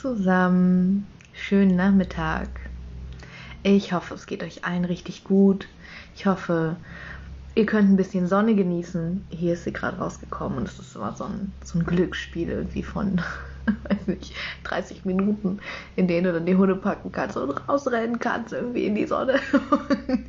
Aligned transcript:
zusammen, 0.00 1.08
schönen 1.32 1.74
Nachmittag. 1.74 2.48
Ich 3.64 3.92
hoffe, 3.92 4.14
es 4.14 4.26
geht 4.26 4.44
euch 4.44 4.64
allen 4.64 4.84
richtig 4.84 5.24
gut. 5.24 5.66
Ich 6.14 6.24
hoffe, 6.24 6.76
ihr 7.56 7.66
könnt 7.66 7.90
ein 7.90 7.96
bisschen 7.96 8.28
Sonne 8.28 8.54
genießen. 8.54 9.26
Hier 9.30 9.54
ist 9.54 9.64
sie 9.64 9.72
gerade 9.72 9.98
rausgekommen 9.98 10.58
und 10.58 10.68
es 10.68 10.78
ist 10.78 10.94
immer 10.94 11.16
so 11.16 11.24
ein, 11.24 11.52
so 11.64 11.80
ein 11.80 11.84
Glücksspiel 11.84 12.48
irgendwie 12.48 12.84
von, 12.84 13.20
weiß 13.88 14.06
nicht, 14.06 14.34
30 14.64 15.04
Minuten, 15.04 15.58
in 15.96 16.06
denen 16.06 16.24
du 16.24 16.32
dann 16.32 16.46
die 16.46 16.54
Hunde 16.54 16.76
packen 16.76 17.10
kannst 17.10 17.36
und 17.36 17.50
rausrennen 17.68 18.20
kannst 18.20 18.52
irgendwie 18.52 18.86
in 18.86 18.94
die 18.94 19.06
Sonne 19.06 19.40
und 19.52 20.28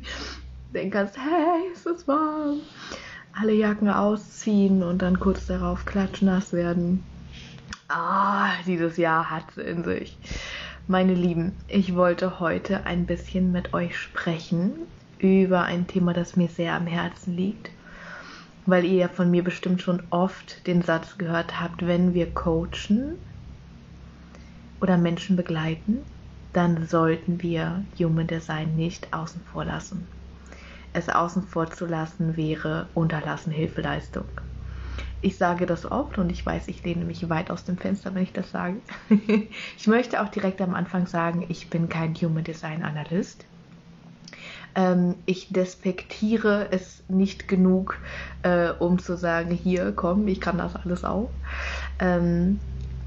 denken 0.74 0.90
kannst, 0.90 1.16
hey, 1.16 1.70
es 1.72 1.86
ist 1.86 2.08
warm. 2.08 2.58
Alle 3.40 3.52
Jacken 3.52 3.88
ausziehen 3.88 4.82
und 4.82 5.00
dann 5.00 5.20
kurz 5.20 5.46
darauf 5.46 5.84
klatschnass 5.84 6.52
werden. 6.52 7.04
Ah, 7.92 8.52
dieses 8.68 8.98
Jahr 8.98 9.30
hat 9.30 9.46
es 9.50 9.56
in 9.56 9.82
sich. 9.82 10.16
Meine 10.86 11.12
Lieben, 11.12 11.56
ich 11.66 11.96
wollte 11.96 12.38
heute 12.38 12.86
ein 12.86 13.04
bisschen 13.04 13.50
mit 13.50 13.74
euch 13.74 13.98
sprechen 13.98 14.76
über 15.18 15.62
ein 15.62 15.88
Thema, 15.88 16.12
das 16.12 16.36
mir 16.36 16.46
sehr 16.46 16.74
am 16.74 16.86
Herzen 16.86 17.36
liegt, 17.36 17.68
weil 18.64 18.84
ihr 18.84 18.94
ja 18.94 19.08
von 19.08 19.28
mir 19.28 19.42
bestimmt 19.42 19.82
schon 19.82 20.04
oft 20.10 20.68
den 20.68 20.82
Satz 20.82 21.18
gehört 21.18 21.60
habt, 21.60 21.84
wenn 21.84 22.14
wir 22.14 22.32
coachen 22.32 23.16
oder 24.80 24.96
Menschen 24.96 25.34
begleiten, 25.34 25.98
dann 26.52 26.86
sollten 26.86 27.42
wir 27.42 27.82
Human 27.98 28.28
Design 28.28 28.76
nicht 28.76 29.12
außen 29.12 29.40
vor 29.52 29.64
lassen. 29.64 30.06
Es 30.92 31.08
außen 31.08 31.42
vor 31.42 31.68
zu 31.72 31.86
lassen 31.86 32.36
wäre 32.36 32.86
unterlassen 32.94 33.52
Hilfeleistung. 33.52 34.26
Ich 35.22 35.36
sage 35.36 35.66
das 35.66 35.90
oft 35.90 36.18
und 36.18 36.30
ich 36.32 36.44
weiß, 36.44 36.68
ich 36.68 36.82
lehne 36.82 37.04
mich 37.04 37.28
weit 37.28 37.50
aus 37.50 37.64
dem 37.64 37.76
Fenster, 37.76 38.14
wenn 38.14 38.22
ich 38.22 38.32
das 38.32 38.50
sage. 38.50 38.80
ich 39.76 39.86
möchte 39.86 40.22
auch 40.22 40.28
direkt 40.28 40.60
am 40.60 40.74
Anfang 40.74 41.06
sagen, 41.06 41.44
ich 41.48 41.68
bin 41.70 41.88
kein 41.88 42.14
Human 42.14 42.44
Design 42.44 42.82
Analyst. 42.82 43.44
Ähm, 44.74 45.16
ich 45.26 45.52
despektiere 45.52 46.68
es 46.70 47.04
nicht 47.08 47.48
genug, 47.48 48.00
äh, 48.42 48.70
um 48.70 48.98
zu 48.98 49.16
sagen, 49.16 49.50
hier, 49.50 49.92
komm, 49.92 50.26
ich 50.28 50.40
kann 50.40 50.58
das 50.58 50.76
alles 50.76 51.04
auch. 51.04 51.34
Ähm, 51.98 52.60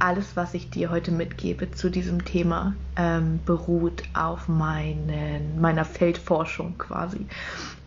alles, 0.03 0.35
was 0.35 0.53
ich 0.53 0.69
dir 0.69 0.91
heute 0.91 1.11
mitgebe 1.11 1.71
zu 1.71 1.89
diesem 1.89 2.25
Thema, 2.25 2.75
ähm, 2.97 3.39
beruht 3.45 4.03
auf 4.13 4.49
meinen, 4.49 5.61
meiner 5.61 5.85
Feldforschung 5.85 6.77
quasi. 6.77 7.25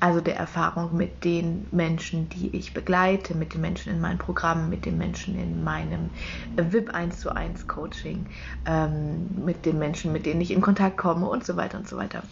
Also 0.01 0.23
der 0.23 0.37
Erfahrung 0.37 0.97
mit 0.97 1.25
den 1.25 1.67
Menschen, 1.73 2.31
die 2.31 2.57
ich 2.57 2.73
begleite, 2.73 3.35
mit 3.35 3.53
den 3.53 3.61
Menschen 3.61 3.93
in 3.93 4.01
meinem 4.01 4.17
Programm, 4.17 4.71
mit 4.71 4.87
den 4.87 4.97
Menschen 4.97 5.39
in 5.39 5.63
meinem 5.63 6.09
VIP 6.57 6.95
1 6.95 7.21
zu 7.21 7.37
1 7.37 7.69
Coaching, 7.69 8.25
ähm, 8.65 9.29
mit 9.45 9.67
den 9.67 9.79
Menschen, 9.79 10.11
mit 10.11 10.25
denen 10.25 10.41
ich 10.41 10.53
in 10.53 10.63
Kontakt 10.63 10.97
komme 10.97 11.29
und 11.29 11.45
so 11.45 11.57
weiter 11.57 11.77
und 11.77 11.87
so 11.87 11.99
weiter. 11.99 12.23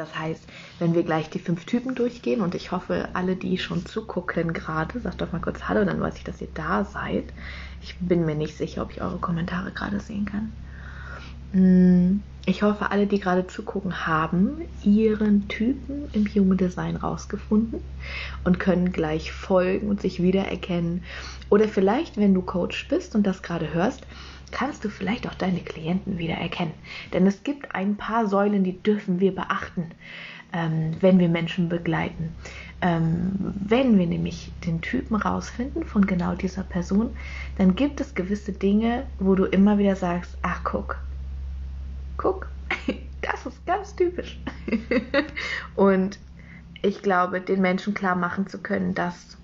Das 0.00 0.18
heißt, 0.18 0.42
wenn 0.78 0.94
wir 0.94 1.02
gleich 1.02 1.28
die 1.28 1.38
fünf 1.38 1.66
Typen 1.66 1.94
durchgehen 1.94 2.40
und 2.40 2.54
ich 2.54 2.72
hoffe, 2.72 3.10
alle, 3.12 3.36
die 3.36 3.58
schon 3.58 3.84
zugucken 3.84 4.54
gerade, 4.54 4.98
sagt 4.98 5.20
doch 5.20 5.30
mal 5.30 5.42
kurz 5.42 5.68
Hallo, 5.68 5.84
dann 5.84 6.00
weiß 6.00 6.16
ich, 6.16 6.24
dass 6.24 6.40
ihr 6.40 6.48
da 6.54 6.84
seid. 6.84 7.24
Ich 7.82 7.96
bin 8.00 8.24
mir 8.24 8.34
nicht 8.34 8.56
sicher, 8.56 8.80
ob 8.80 8.92
ich 8.92 9.02
eure 9.02 9.18
Kommentare 9.18 9.72
gerade 9.72 10.00
sehen 10.00 10.24
kann. 10.24 10.52
Mm, 11.52 12.20
ich 12.46 12.62
hoffe, 12.62 12.90
alle, 12.90 13.06
die 13.06 13.20
gerade 13.20 13.46
zugucken, 13.46 14.06
haben 14.06 14.62
ihren 14.82 15.48
Typen 15.48 16.08
im 16.14 16.26
Human 16.26 16.56
Design 16.56 16.96
rausgefunden 16.96 17.80
und 18.44 18.58
können 18.58 18.92
gleich 18.92 19.32
folgen 19.32 19.90
und 19.90 20.00
sich 20.00 20.22
wiedererkennen. 20.22 21.02
Oder 21.50 21.68
vielleicht, 21.68 22.16
wenn 22.16 22.32
du 22.32 22.40
Coach 22.40 22.88
bist 22.88 23.14
und 23.14 23.26
das 23.26 23.42
gerade 23.42 23.74
hörst, 23.74 24.06
kannst 24.52 24.84
du 24.84 24.88
vielleicht 24.88 25.26
auch 25.26 25.34
deine 25.34 25.60
Klienten 25.60 26.18
wiedererkennen. 26.18 26.74
Denn 27.12 27.26
es 27.26 27.42
gibt 27.42 27.74
ein 27.74 27.96
paar 27.96 28.26
Säulen, 28.26 28.64
die 28.64 28.82
dürfen 28.82 29.20
wir 29.20 29.34
beachten, 29.34 29.90
ähm, 30.52 30.96
wenn 31.00 31.18
wir 31.18 31.28
Menschen 31.28 31.68
begleiten. 31.68 32.34
Ähm, 32.82 33.32
wenn 33.54 33.98
wir 33.98 34.06
nämlich 34.06 34.52
den 34.64 34.80
Typen 34.80 35.16
rausfinden 35.16 35.84
von 35.84 36.06
genau 36.06 36.34
dieser 36.34 36.62
Person, 36.62 37.10
dann 37.58 37.74
gibt 37.76 38.00
es 38.00 38.14
gewisse 38.14 38.52
Dinge, 38.52 39.06
wo 39.18 39.34
du 39.34 39.44
immer 39.44 39.78
wieder 39.78 39.96
sagst, 39.96 40.36
ach 40.42 40.64
guck, 40.64 40.98
guck, 42.16 42.48
das 43.20 43.46
ist 43.46 43.64
ganz 43.66 43.94
typisch. 43.94 44.38
Und 45.76 46.18
ich 46.82 47.02
glaube, 47.02 47.42
den 47.42 47.60
Menschen 47.60 47.92
klar 47.92 48.16
machen 48.16 48.46
zu 48.46 48.58
können, 48.58 48.94
dass 48.94 49.36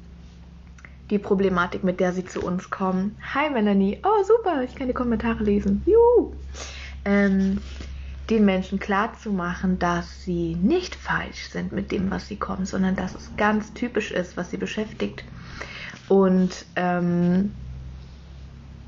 die 1.11 1.19
Problematik, 1.19 1.85
mit 1.85 2.01
der 2.01 2.13
sie 2.13 2.25
zu 2.25 2.43
uns 2.43 2.71
kommen. 2.71 3.17
Hi 3.35 3.51
Melanie, 3.51 4.01
oh 4.03 4.25
super, 4.25 4.63
ich 4.63 4.75
kann 4.75 4.89
die 4.89 4.95
Kommentare 4.95 5.45
lesen. 5.45 5.83
Juhu. 5.87 6.35
Ähm, 7.05 7.59
den 8.29 8.45
Menschen 8.45 8.81
klar 8.81 9.13
zu 9.15 9.33
machen, 9.33 9.79
dass 9.79 10.23
sie 10.25 10.57
nicht 10.57 10.97
falsch 10.97 11.49
sind 11.51 11.73
mit 11.73 11.93
dem, 11.93 12.11
was 12.11 12.27
sie 12.27 12.37
kommen, 12.37 12.67
sondern 12.67 12.97
dass 12.97 13.15
es 13.15 13.31
ganz 13.37 13.73
typisch 13.73 14.11
ist, 14.11 14.37
was 14.37 14.51
sie 14.51 14.57
beschäftigt. 14.57 15.25
Und 16.09 16.67
ähm, 16.75 17.53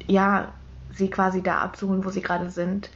ja, 0.07 0.53
sie 0.93 1.09
quasi 1.09 1.43
da 1.43 1.59
abzuholen, 1.59 2.05
wo 2.05 2.11
sie 2.11 2.23
gerade 2.23 2.51
sind, 2.51 2.91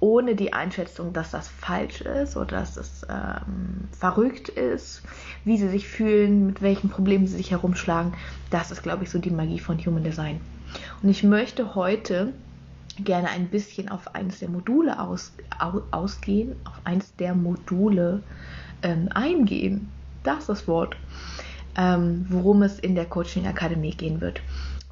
ohne 0.00 0.34
die 0.34 0.52
Einschätzung, 0.52 1.12
dass 1.12 1.30
das 1.30 1.48
falsch 1.48 2.00
ist 2.00 2.36
oder 2.36 2.58
dass 2.58 2.76
es 2.76 3.06
ähm, 3.08 3.88
verrückt 3.92 4.48
ist, 4.48 5.02
wie 5.44 5.58
sie 5.58 5.68
sich 5.68 5.86
fühlen, 5.86 6.46
mit 6.46 6.62
welchen 6.62 6.88
Problemen 6.88 7.26
sie 7.26 7.36
sich 7.36 7.50
herumschlagen. 7.50 8.14
Das 8.48 8.70
ist, 8.70 8.82
glaube 8.82 9.04
ich, 9.04 9.10
so 9.10 9.18
die 9.18 9.30
Magie 9.30 9.58
von 9.58 9.78
Human 9.84 10.02
Design. 10.02 10.40
Und 11.02 11.10
ich 11.10 11.22
möchte 11.22 11.74
heute 11.74 12.32
gerne 13.04 13.28
ein 13.28 13.48
bisschen 13.48 13.88
auf 13.88 14.14
eines 14.14 14.40
der 14.40 14.48
Module 14.48 15.00
aus, 15.00 15.32
aus, 15.58 15.82
ausgehen, 15.90 16.56
auf 16.64 16.80
eines 16.84 17.14
der 17.16 17.34
Module 17.34 18.22
ähm, 18.82 19.08
eingehen. 19.14 19.88
Das 20.22 20.40
ist 20.40 20.48
das 20.48 20.68
Wort, 20.68 20.96
ähm, 21.76 22.26
worum 22.28 22.62
es 22.62 22.78
in 22.78 22.94
der 22.94 23.06
Coaching 23.06 23.46
Akademie 23.46 23.94
gehen 23.94 24.20
wird. 24.20 24.40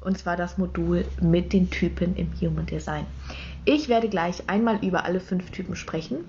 Und 0.01 0.17
zwar 0.17 0.37
das 0.37 0.57
Modul 0.57 1.05
mit 1.21 1.51
den 1.51 1.69
Typen 1.69 2.15
im 2.15 2.29
Human 2.39 2.65
Design. 2.65 3.05
Ich 3.71 3.87
werde 3.87 4.09
gleich 4.09 4.49
einmal 4.49 4.83
über 4.83 5.05
alle 5.05 5.19
fünf 5.19 5.51
Typen 5.51 5.75
sprechen 5.75 6.25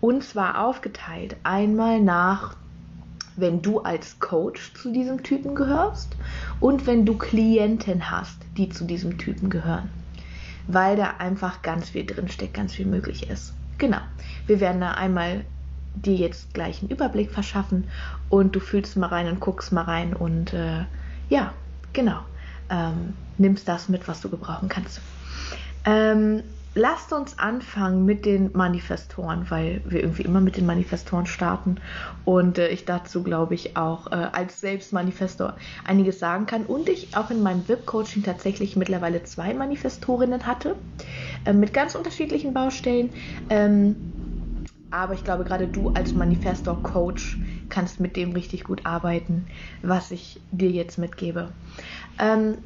und 0.00 0.22
zwar 0.22 0.64
aufgeteilt 0.64 1.34
einmal 1.42 2.00
nach, 2.00 2.54
wenn 3.34 3.62
du 3.62 3.80
als 3.80 4.20
Coach 4.20 4.72
zu 4.74 4.92
diesem 4.92 5.24
Typen 5.24 5.56
gehörst 5.56 6.14
und 6.60 6.86
wenn 6.86 7.04
du 7.04 7.18
Klienten 7.18 8.12
hast, 8.12 8.36
die 8.56 8.68
zu 8.68 8.84
diesem 8.84 9.18
Typen 9.18 9.50
gehören, 9.50 9.90
weil 10.68 10.94
da 10.94 11.14
einfach 11.18 11.62
ganz 11.62 11.90
viel 11.90 12.06
drinsteckt, 12.06 12.54
ganz 12.54 12.74
viel 12.74 12.86
möglich 12.86 13.28
ist. 13.28 13.54
Genau, 13.78 13.98
wir 14.46 14.60
werden 14.60 14.80
da 14.80 14.92
einmal 14.92 15.44
dir 15.96 16.14
jetzt 16.14 16.54
gleich 16.54 16.80
einen 16.80 16.92
Überblick 16.92 17.32
verschaffen 17.32 17.88
und 18.28 18.54
du 18.54 18.60
fühlst 18.60 18.96
mal 18.96 19.08
rein 19.08 19.26
und 19.26 19.40
guckst 19.40 19.72
mal 19.72 19.82
rein 19.82 20.14
und 20.14 20.52
äh, 20.52 20.84
ja, 21.28 21.54
genau, 21.92 22.20
ähm, 22.70 23.14
nimmst 23.36 23.66
das 23.66 23.88
mit, 23.88 24.06
was 24.06 24.20
du 24.20 24.28
gebrauchen 24.28 24.68
kannst. 24.68 25.00
Ähm, 25.84 26.44
lasst 26.74 27.12
uns 27.12 27.38
anfangen 27.38 28.04
mit 28.04 28.24
den 28.26 28.50
Manifestoren, 28.52 29.46
weil 29.50 29.80
wir 29.84 30.00
irgendwie 30.00 30.22
immer 30.22 30.40
mit 30.40 30.56
den 30.56 30.66
Manifestoren 30.66 31.26
starten 31.26 31.76
und 32.24 32.58
äh, 32.58 32.68
ich 32.68 32.84
dazu, 32.84 33.22
glaube 33.22 33.54
ich, 33.54 33.76
auch 33.76 34.08
äh, 34.08 34.14
als 34.14 34.60
Selbstmanifestor 34.60 35.56
einiges 35.84 36.18
sagen 36.18 36.46
kann 36.46 36.64
und 36.64 36.88
ich 36.88 37.16
auch 37.16 37.30
in 37.30 37.42
meinem 37.42 37.66
VIP-Coaching 37.68 38.22
tatsächlich 38.22 38.76
mittlerweile 38.76 39.22
zwei 39.22 39.54
Manifestorinnen 39.54 40.46
hatte, 40.46 40.76
äh, 41.44 41.52
mit 41.52 41.72
ganz 41.72 41.94
unterschiedlichen 41.94 42.54
Baustellen. 42.54 43.10
Ähm, 43.48 43.96
aber 44.90 45.14
ich 45.14 45.24
glaube, 45.24 45.44
gerade 45.44 45.66
du 45.66 45.90
als 45.90 46.14
Manifestor-Coach 46.14 47.40
kannst 47.68 47.98
mit 47.98 48.16
dem 48.16 48.32
richtig 48.32 48.64
gut 48.64 48.84
arbeiten, 48.84 49.46
was 49.82 50.10
ich 50.10 50.40
dir 50.52 50.70
jetzt 50.70 50.98
mitgebe. 50.98 51.52
Ähm, 52.18 52.58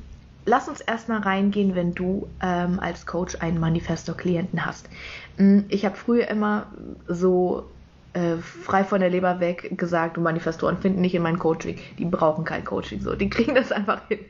lass 0.45 0.69
uns 0.69 0.81
erstmal 0.81 1.21
reingehen, 1.21 1.75
wenn 1.75 1.95
du 1.95 2.29
ähm, 2.43 2.81
als 2.81 3.07
Coach 3.07 3.37
einen 3.41 3.61
Manifestor-Klienten 3.61 4.65
hast. 4.65 4.89
Mm, 5.37 5.61
ich 5.69 5.85
habe 5.85 5.97
früher 5.97 6.29
immer 6.29 6.67
so 7.07 7.69
äh, 8.15 8.37
frei 8.39 8.85
von 8.85 9.01
der 9.01 9.11
Leber 9.11 9.41
weg 9.41 9.77
gesagt, 9.77 10.17
Manifestoren 10.17 10.79
finden 10.79 11.01
nicht 11.01 11.15
in 11.15 11.23
mein 11.23 11.39
Coaching. 11.39 11.79
Die 11.99 12.05
brauchen 12.05 12.45
kein 12.45 12.65
Coaching 12.65 13.01
so. 13.01 13.15
Die 13.15 13.31
kriegen 13.31 13.55
das 13.55 13.73
einfach 13.73 14.07
hin. 14.09 14.21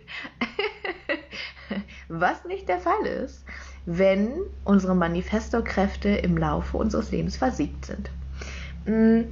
Was 2.09 2.45
nicht 2.45 2.69
der 2.69 2.79
Fall 2.79 3.07
ist, 3.07 3.45
wenn 3.87 4.31
unsere 4.65 4.95
Manifestorkräfte 4.95 6.09
im 6.09 6.37
Laufe 6.37 6.77
unseres 6.77 7.11
Lebens 7.11 7.37
versiegt 7.37 7.87
sind. 7.87 8.11
Mm, 8.87 9.29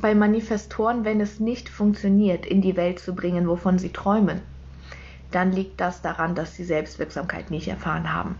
bei 0.00 0.14
Manifestoren, 0.14 1.04
wenn 1.04 1.20
es 1.20 1.38
nicht 1.38 1.68
funktioniert, 1.68 2.46
in 2.46 2.60
die 2.60 2.76
Welt 2.76 2.98
zu 2.98 3.14
bringen, 3.14 3.46
wovon 3.46 3.78
sie 3.78 3.90
träumen, 3.90 4.40
dann 5.34 5.52
liegt 5.52 5.80
das 5.80 6.00
daran, 6.00 6.34
dass 6.34 6.54
sie 6.54 6.64
Selbstwirksamkeit 6.64 7.50
nicht 7.50 7.66
erfahren 7.66 8.12
haben. 8.12 8.36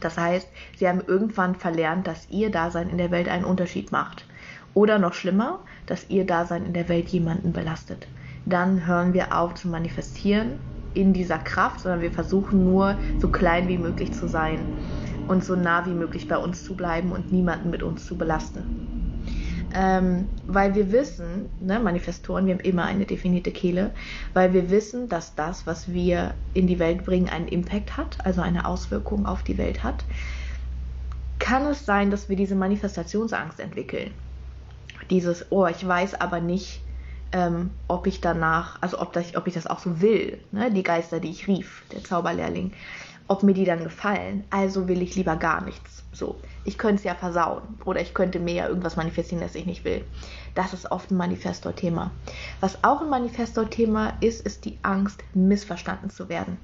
Das 0.00 0.16
heißt, 0.16 0.48
sie 0.76 0.88
haben 0.88 1.02
irgendwann 1.06 1.54
verlernt, 1.54 2.06
dass 2.06 2.28
ihr 2.30 2.50
Dasein 2.50 2.88
in 2.88 2.98
der 2.98 3.10
Welt 3.10 3.28
einen 3.28 3.44
Unterschied 3.44 3.92
macht. 3.92 4.26
Oder 4.72 4.98
noch 4.98 5.14
schlimmer, 5.14 5.60
dass 5.86 6.08
ihr 6.08 6.26
Dasein 6.26 6.64
in 6.64 6.72
der 6.72 6.88
Welt 6.88 7.08
jemanden 7.08 7.52
belastet. 7.52 8.08
Dann 8.46 8.86
hören 8.86 9.12
wir 9.14 9.36
auf 9.36 9.54
zu 9.54 9.68
manifestieren 9.68 10.58
in 10.94 11.12
dieser 11.12 11.38
Kraft, 11.38 11.80
sondern 11.80 12.00
wir 12.00 12.12
versuchen 12.12 12.64
nur 12.64 12.96
so 13.18 13.28
klein 13.28 13.68
wie 13.68 13.78
möglich 13.78 14.12
zu 14.12 14.28
sein 14.28 14.60
und 15.28 15.44
so 15.44 15.56
nah 15.56 15.84
wie 15.86 15.94
möglich 15.94 16.28
bei 16.28 16.38
uns 16.38 16.64
zu 16.64 16.74
bleiben 16.76 17.12
und 17.12 17.32
niemanden 17.32 17.70
mit 17.70 17.82
uns 17.82 18.06
zu 18.06 18.16
belasten. 18.16 18.95
Ähm, 19.74 20.28
weil 20.46 20.74
wir 20.74 20.92
wissen, 20.92 21.50
ne, 21.60 21.80
Manifestoren, 21.80 22.46
wir 22.46 22.54
haben 22.54 22.60
immer 22.60 22.84
eine 22.84 23.04
definierte 23.04 23.50
Kehle, 23.50 23.90
weil 24.32 24.52
wir 24.52 24.70
wissen, 24.70 25.08
dass 25.08 25.34
das, 25.34 25.66
was 25.66 25.92
wir 25.92 26.34
in 26.54 26.66
die 26.66 26.78
Welt 26.78 27.04
bringen, 27.04 27.28
einen 27.28 27.48
Impact 27.48 27.96
hat, 27.96 28.24
also 28.24 28.40
eine 28.40 28.66
Auswirkung 28.66 29.26
auf 29.26 29.42
die 29.42 29.58
Welt 29.58 29.82
hat, 29.82 30.04
kann 31.38 31.66
es 31.66 31.84
sein, 31.84 32.10
dass 32.10 32.28
wir 32.28 32.36
diese 32.36 32.54
Manifestationsangst 32.54 33.60
entwickeln. 33.60 34.12
Dieses, 35.10 35.50
oh, 35.50 35.66
ich 35.66 35.86
weiß 35.86 36.20
aber 36.20 36.40
nicht, 36.40 36.80
ähm, 37.32 37.70
ob 37.88 38.06
ich 38.06 38.20
danach, 38.20 38.80
also 38.80 39.00
ob, 39.00 39.12
das, 39.12 39.34
ob 39.36 39.46
ich 39.46 39.54
das 39.54 39.66
auch 39.66 39.78
so 39.78 40.00
will, 40.00 40.38
ne? 40.52 40.70
die 40.70 40.82
Geister, 40.82 41.20
die 41.20 41.30
ich 41.30 41.46
rief, 41.48 41.82
der 41.92 42.02
Zauberlehrling, 42.02 42.72
ob 43.28 43.42
mir 43.42 43.54
die 43.54 43.64
dann 43.64 43.84
gefallen. 43.84 44.44
Also 44.50 44.88
will 44.88 45.02
ich 45.02 45.16
lieber 45.16 45.36
gar 45.36 45.64
nichts. 45.64 46.04
So, 46.12 46.36
ich 46.64 46.78
könnte 46.78 46.96
es 46.96 47.04
ja 47.04 47.14
versauen 47.14 47.62
oder 47.84 48.00
ich 48.00 48.14
könnte 48.14 48.38
mir 48.38 48.54
ja 48.54 48.68
irgendwas 48.68 48.96
manifestieren, 48.96 49.42
das 49.42 49.54
ich 49.54 49.66
nicht 49.66 49.84
will. 49.84 50.04
Das 50.54 50.72
ist 50.72 50.90
oft 50.90 51.10
ein 51.10 51.16
Manifestor-Thema. 51.16 52.10
Was 52.60 52.82
auch 52.82 53.02
ein 53.02 53.10
Manifestor-Thema 53.10 54.14
ist, 54.20 54.40
ist 54.46 54.64
die 54.64 54.78
Angst, 54.82 55.22
missverstanden 55.34 56.08
zu 56.08 56.30
werden. 56.30 56.56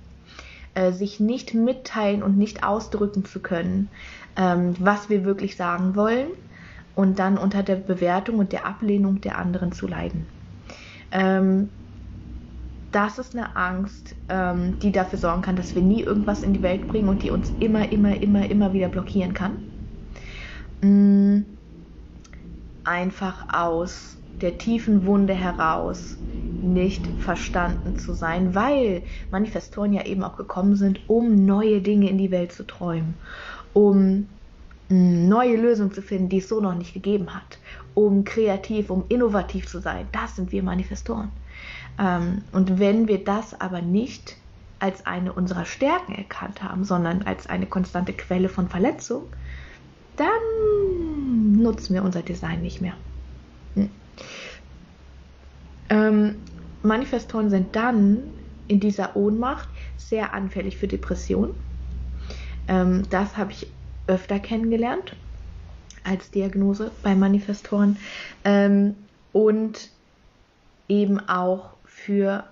Äh, 0.74 0.92
sich 0.92 1.20
nicht 1.20 1.52
mitteilen 1.52 2.22
und 2.22 2.38
nicht 2.38 2.64
ausdrücken 2.64 3.26
zu 3.26 3.40
können, 3.40 3.90
ähm, 4.36 4.74
was 4.78 5.10
wir 5.10 5.26
wirklich 5.26 5.56
sagen 5.56 5.96
wollen 5.96 6.28
und 6.94 7.18
dann 7.18 7.36
unter 7.36 7.62
der 7.62 7.76
Bewertung 7.76 8.38
und 8.38 8.52
der 8.52 8.64
Ablehnung 8.64 9.20
der 9.20 9.36
anderen 9.36 9.72
zu 9.72 9.86
leiden. 9.86 10.26
Ähm, 11.10 11.68
das 12.92 13.18
ist 13.18 13.34
eine 13.34 13.56
Angst, 13.56 14.14
ähm, 14.28 14.78
die 14.80 14.92
dafür 14.92 15.18
sorgen 15.18 15.42
kann, 15.42 15.56
dass 15.56 15.74
wir 15.74 15.82
nie 15.82 16.02
irgendwas 16.02 16.42
in 16.42 16.52
die 16.54 16.62
Welt 16.62 16.86
bringen 16.88 17.08
und 17.08 17.22
die 17.22 17.30
uns 17.30 17.54
immer, 17.58 17.90
immer, 17.92 18.20
immer, 18.22 18.50
immer 18.50 18.72
wieder 18.72 18.88
blockieren 18.88 19.34
kann. 19.34 19.58
Mhm. 20.82 21.46
Einfach 22.84 23.46
aus 23.52 24.18
der 24.40 24.58
tiefen 24.58 25.06
Wunde 25.06 25.34
heraus 25.34 26.18
nicht 26.60 27.08
verstanden 27.16 27.96
zu 27.96 28.14
sein, 28.14 28.54
weil 28.54 29.02
Manifestoren 29.30 29.92
ja 29.92 30.04
eben 30.04 30.22
auch 30.22 30.36
gekommen 30.36 30.76
sind, 30.76 31.00
um 31.08 31.44
neue 31.46 31.82
Dinge 31.82 32.08
in 32.08 32.18
die 32.18 32.30
Welt 32.30 32.52
zu 32.52 32.64
träumen, 32.66 33.20
um 33.72 34.28
mm, 34.88 35.28
neue 35.28 35.56
Lösungen 35.56 35.92
zu 35.92 36.02
finden, 36.02 36.28
die 36.28 36.38
es 36.38 36.48
so 36.48 36.60
noch 36.60 36.74
nicht 36.74 36.94
gegeben 36.94 37.34
hat, 37.34 37.58
um 37.94 38.24
kreativ, 38.24 38.90
um 38.90 39.04
innovativ 39.08 39.66
zu 39.68 39.80
sein. 39.80 40.08
Das 40.12 40.36
sind 40.36 40.52
wir 40.52 40.62
Manifestoren. 40.62 41.32
Ähm, 41.98 42.42
und 42.52 42.78
wenn 42.78 43.08
wir 43.08 43.22
das 43.22 43.60
aber 43.60 43.82
nicht 43.82 44.36
als 44.78 45.06
eine 45.06 45.32
unserer 45.32 45.64
Stärken 45.64 46.12
erkannt 46.12 46.62
haben, 46.62 46.84
sondern 46.84 47.22
als 47.22 47.46
eine 47.46 47.66
konstante 47.66 48.12
Quelle 48.12 48.48
von 48.48 48.68
Verletzung, 48.68 49.22
dann 50.16 51.62
nutzen 51.62 51.94
wir 51.94 52.02
unser 52.02 52.22
Design 52.22 52.62
nicht 52.62 52.80
mehr. 52.80 52.94
Hm. 53.74 53.90
Ähm, 55.88 56.34
Manifestoren 56.82 57.48
sind 57.48 57.76
dann 57.76 58.24
in 58.66 58.80
dieser 58.80 59.16
Ohnmacht 59.16 59.68
sehr 59.96 60.34
anfällig 60.34 60.76
für 60.76 60.88
Depressionen. 60.88 61.54
Ähm, 62.66 63.04
das 63.10 63.36
habe 63.36 63.52
ich 63.52 63.68
öfter 64.06 64.40
kennengelernt 64.40 65.14
als 66.04 66.30
Diagnose 66.30 66.90
bei 67.02 67.14
Manifestoren. 67.14 67.96
Ähm, 68.44 68.96
und 69.32 69.90
eben 70.88 71.20
auch 71.28 71.70
für 72.04 72.44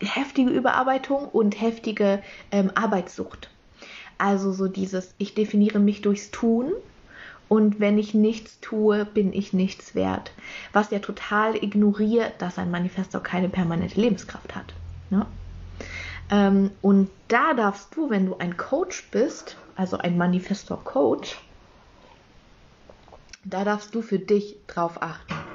heftige 0.00 0.50
Überarbeitung 0.50 1.28
und 1.28 1.60
heftige 1.60 2.22
ähm, 2.50 2.70
Arbeitssucht. 2.74 3.50
Also 4.18 4.52
so 4.52 4.68
dieses, 4.68 5.14
ich 5.18 5.34
definiere 5.34 5.78
mich 5.78 6.02
durchs 6.02 6.30
Tun 6.30 6.72
und 7.48 7.80
wenn 7.80 7.98
ich 7.98 8.14
nichts 8.14 8.60
tue, 8.60 9.04
bin 9.04 9.32
ich 9.32 9.52
nichts 9.52 9.94
wert. 9.94 10.32
Was 10.72 10.90
ja 10.90 10.98
total 10.98 11.56
ignoriert, 11.56 12.34
dass 12.38 12.58
ein 12.58 12.70
Manifestor 12.70 13.22
keine 13.22 13.48
permanente 13.48 14.00
Lebenskraft 14.00 14.54
hat. 14.54 14.74
Ne? 15.10 15.26
Ähm, 16.30 16.70
und 16.82 17.10
da 17.28 17.54
darfst 17.54 17.96
du, 17.96 18.10
wenn 18.10 18.26
du 18.26 18.36
ein 18.36 18.56
Coach 18.56 19.08
bist, 19.10 19.56
also 19.76 19.96
ein 19.96 20.18
Manifestor-Coach, 20.18 21.38
da 23.44 23.64
darfst 23.64 23.94
du 23.94 24.02
für 24.02 24.18
dich 24.18 24.56
drauf 24.66 25.00
achten 25.00 25.47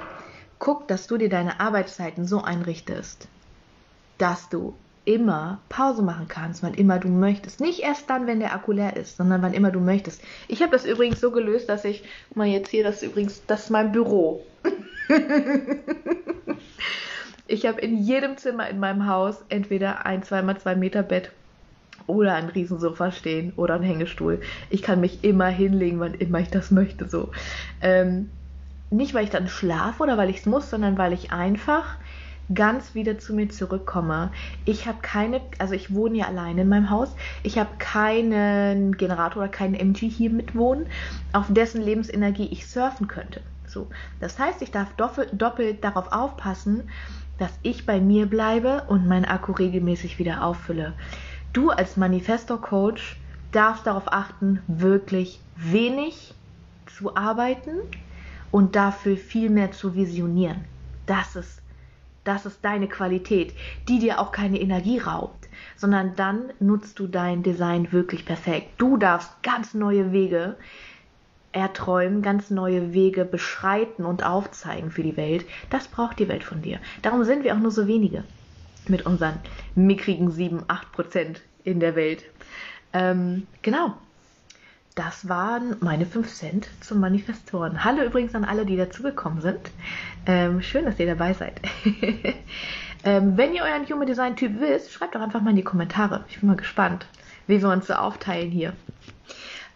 guck, 0.64 0.88
dass 0.88 1.06
du 1.06 1.18
dir 1.18 1.28
deine 1.28 1.60
Arbeitszeiten 1.60 2.24
so 2.26 2.42
einrichtest, 2.42 3.28
dass 4.18 4.48
du 4.48 4.74
immer 5.04 5.60
Pause 5.68 6.00
machen 6.02 6.26
kannst, 6.26 6.62
wann 6.62 6.72
immer 6.72 6.98
du 6.98 7.08
möchtest. 7.08 7.60
Nicht 7.60 7.80
erst 7.80 8.08
dann, 8.08 8.26
wenn 8.26 8.40
der 8.40 8.54
Akku 8.54 8.72
leer 8.72 8.96
ist, 8.96 9.18
sondern 9.18 9.42
wann 9.42 9.52
immer 9.52 9.70
du 9.70 9.80
möchtest. 9.80 10.22
Ich 10.48 10.62
habe 10.62 10.72
das 10.72 10.86
übrigens 10.86 11.20
so 11.20 11.30
gelöst, 11.30 11.68
dass 11.68 11.84
ich, 11.84 12.02
mal 12.34 12.46
jetzt 12.46 12.70
hier, 12.70 12.82
das 12.82 13.02
ist 13.02 13.10
übrigens, 13.10 13.42
das 13.46 13.64
ist 13.64 13.70
mein 13.70 13.92
Büro. 13.92 14.42
ich 17.46 17.66
habe 17.66 17.82
in 17.82 17.98
jedem 17.98 18.38
Zimmer 18.38 18.66
in 18.70 18.80
meinem 18.80 19.06
Haus 19.06 19.44
entweder 19.50 20.06
ein 20.06 20.22
2x2 20.22 20.76
Meter 20.76 21.02
Bett 21.02 21.30
oder 22.06 22.36
ein 22.36 22.48
Riesensofa 22.48 23.12
stehen 23.12 23.52
oder 23.56 23.74
ein 23.74 23.82
Hängestuhl. 23.82 24.40
Ich 24.70 24.80
kann 24.80 25.00
mich 25.00 25.22
immer 25.24 25.48
hinlegen, 25.48 26.00
wann 26.00 26.14
immer 26.14 26.40
ich 26.40 26.48
das 26.48 26.70
möchte, 26.70 27.06
so. 27.06 27.32
Ähm, 27.82 28.30
nicht, 28.90 29.14
weil 29.14 29.24
ich 29.24 29.30
dann 29.30 29.48
schlafe 29.48 30.02
oder 30.02 30.16
weil 30.16 30.30
ich 30.30 30.38
es 30.38 30.46
muss, 30.46 30.70
sondern 30.70 30.98
weil 30.98 31.12
ich 31.12 31.32
einfach 31.32 31.96
ganz 32.52 32.94
wieder 32.94 33.18
zu 33.18 33.34
mir 33.34 33.48
zurückkomme. 33.48 34.30
Ich 34.64 34.86
habe 34.86 34.98
keine, 35.00 35.40
also 35.58 35.74
ich 35.74 35.94
wohne 35.94 36.18
ja 36.18 36.26
alleine 36.26 36.62
in 36.62 36.68
meinem 36.68 36.90
Haus. 36.90 37.14
Ich 37.42 37.58
habe 37.58 37.70
keinen 37.78 38.96
Generator 38.96 39.42
oder 39.42 39.50
keinen 39.50 39.74
MG 39.74 40.08
hier 40.08 40.30
mitwohnen, 40.30 40.86
auf 41.32 41.46
dessen 41.48 41.80
Lebensenergie 41.80 42.48
ich 42.50 42.66
surfen 42.66 43.08
könnte. 43.08 43.40
So, 43.66 43.88
das 44.20 44.38
heißt, 44.38 44.62
ich 44.62 44.70
darf 44.70 44.92
doppelt, 44.94 45.30
doppelt 45.32 45.82
darauf 45.82 46.12
aufpassen, 46.12 46.90
dass 47.38 47.58
ich 47.62 47.86
bei 47.86 48.00
mir 48.00 48.26
bleibe 48.26 48.84
und 48.88 49.08
meinen 49.08 49.24
Akku 49.24 49.52
regelmäßig 49.52 50.18
wieder 50.18 50.44
auffülle. 50.44 50.92
Du 51.52 51.70
als 51.70 51.96
Manifestor-Coach 51.96 53.16
darfst 53.52 53.86
darauf 53.86 54.12
achten, 54.12 54.60
wirklich 54.66 55.40
wenig 55.56 56.34
zu 56.86 57.16
arbeiten 57.16 57.70
und 58.54 58.76
dafür 58.76 59.16
viel 59.16 59.50
mehr 59.50 59.72
zu 59.72 59.96
visionieren. 59.96 60.64
Das 61.06 61.34
ist, 61.34 61.60
das 62.22 62.46
ist 62.46 62.64
deine 62.64 62.86
Qualität, 62.86 63.52
die 63.88 63.98
dir 63.98 64.20
auch 64.20 64.30
keine 64.30 64.60
Energie 64.60 65.00
raubt, 65.00 65.48
sondern 65.74 66.14
dann 66.14 66.52
nutzt 66.60 67.00
du 67.00 67.08
dein 67.08 67.42
Design 67.42 67.90
wirklich 67.90 68.24
perfekt. 68.24 68.68
Du 68.78 68.96
darfst 68.96 69.42
ganz 69.42 69.74
neue 69.74 70.12
Wege 70.12 70.54
erträumen, 71.50 72.22
ganz 72.22 72.50
neue 72.50 72.94
Wege 72.94 73.24
beschreiten 73.24 74.04
und 74.04 74.24
aufzeigen 74.24 74.92
für 74.92 75.02
die 75.02 75.16
Welt. 75.16 75.44
Das 75.70 75.88
braucht 75.88 76.20
die 76.20 76.28
Welt 76.28 76.44
von 76.44 76.62
dir. 76.62 76.78
Darum 77.02 77.24
sind 77.24 77.42
wir 77.42 77.56
auch 77.56 77.60
nur 77.60 77.72
so 77.72 77.88
wenige 77.88 78.22
mit 78.86 79.04
unseren 79.04 79.40
mickrigen 79.74 80.30
7, 80.30 80.62
8 80.68 80.92
Prozent 80.92 81.42
in 81.64 81.80
der 81.80 81.96
Welt. 81.96 82.22
Ähm, 82.92 83.48
genau 83.62 83.94
das 84.94 85.28
waren 85.28 85.76
meine 85.80 86.06
5 86.06 86.32
Cent 86.32 86.68
zum 86.80 87.00
Manifestoren. 87.00 87.84
Hallo 87.84 88.04
übrigens 88.04 88.34
an 88.34 88.44
alle, 88.44 88.64
die 88.64 88.76
dazugekommen 88.76 89.40
sind. 89.40 89.58
Ähm, 90.26 90.62
schön, 90.62 90.84
dass 90.84 91.00
ihr 91.00 91.06
dabei 91.06 91.32
seid. 91.32 91.60
ähm, 93.04 93.36
wenn 93.36 93.54
ihr 93.54 93.62
euren 93.62 93.88
Human 93.88 94.06
Design 94.06 94.36
Typ 94.36 94.60
wisst, 94.60 94.92
schreibt 94.92 95.16
doch 95.16 95.20
einfach 95.20 95.40
mal 95.40 95.50
in 95.50 95.56
die 95.56 95.64
Kommentare. 95.64 96.24
Ich 96.28 96.38
bin 96.38 96.48
mal 96.48 96.56
gespannt, 96.56 97.06
wie 97.48 97.60
wir 97.60 97.68
uns 97.68 97.88
so 97.88 97.94
aufteilen 97.94 98.52
hier. 98.52 98.72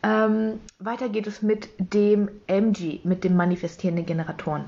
Ähm, 0.05 0.61
weiter 0.79 1.09
geht 1.09 1.27
es 1.27 1.43
mit 1.43 1.69
dem 1.79 2.31
MG, 2.47 3.01
mit 3.03 3.25
dem 3.25 3.35
manifestierenden 3.35 4.07
Generatoren. 4.07 4.65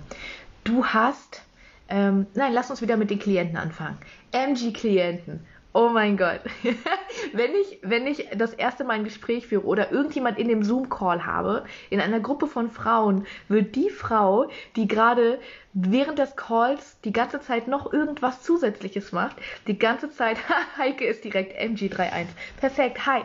Du 0.64 0.84
hast, 0.84 1.42
ähm, 1.88 2.26
nein, 2.34 2.52
lass 2.52 2.70
uns 2.70 2.82
wieder 2.82 2.96
mit 2.96 3.10
den 3.10 3.20
Klienten 3.20 3.56
anfangen. 3.56 3.98
MG-Klienten. 4.32 5.46
Oh 5.72 5.88
mein 5.88 6.16
Gott. 6.16 6.40
wenn, 7.32 7.54
ich, 7.54 7.78
wenn 7.82 8.06
ich 8.06 8.26
das 8.34 8.54
erste 8.54 8.82
Mal 8.82 8.94
ein 8.94 9.04
Gespräch 9.04 9.46
führe 9.46 9.64
oder 9.64 9.92
irgendjemand 9.92 10.38
in 10.38 10.48
dem 10.48 10.64
Zoom-Call 10.64 11.24
habe, 11.24 11.64
in 11.90 12.00
einer 12.00 12.18
Gruppe 12.18 12.48
von 12.48 12.70
Frauen, 12.70 13.24
wird 13.48 13.76
die 13.76 13.90
Frau, 13.90 14.48
die 14.74 14.88
gerade 14.88 15.38
während 15.72 16.18
des 16.18 16.34
Calls 16.34 16.98
die 17.04 17.12
ganze 17.12 17.40
Zeit 17.40 17.68
noch 17.68 17.92
irgendwas 17.92 18.42
Zusätzliches 18.42 19.12
macht, 19.12 19.36
die 19.68 19.78
ganze 19.78 20.10
Zeit, 20.10 20.38
Heike 20.76 21.04
ist 21.04 21.22
direkt 21.22 21.56
MG31. 21.56 22.26
Perfekt, 22.58 23.06
hi. 23.06 23.22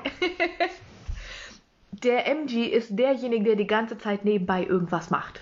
der 1.92 2.28
MG 2.28 2.68
ist 2.68 2.90
derjenige, 2.92 3.44
der 3.46 3.56
die 3.56 3.68
ganze 3.68 3.98
Zeit 3.98 4.24
nebenbei 4.24 4.64
irgendwas 4.64 5.10
macht 5.10 5.42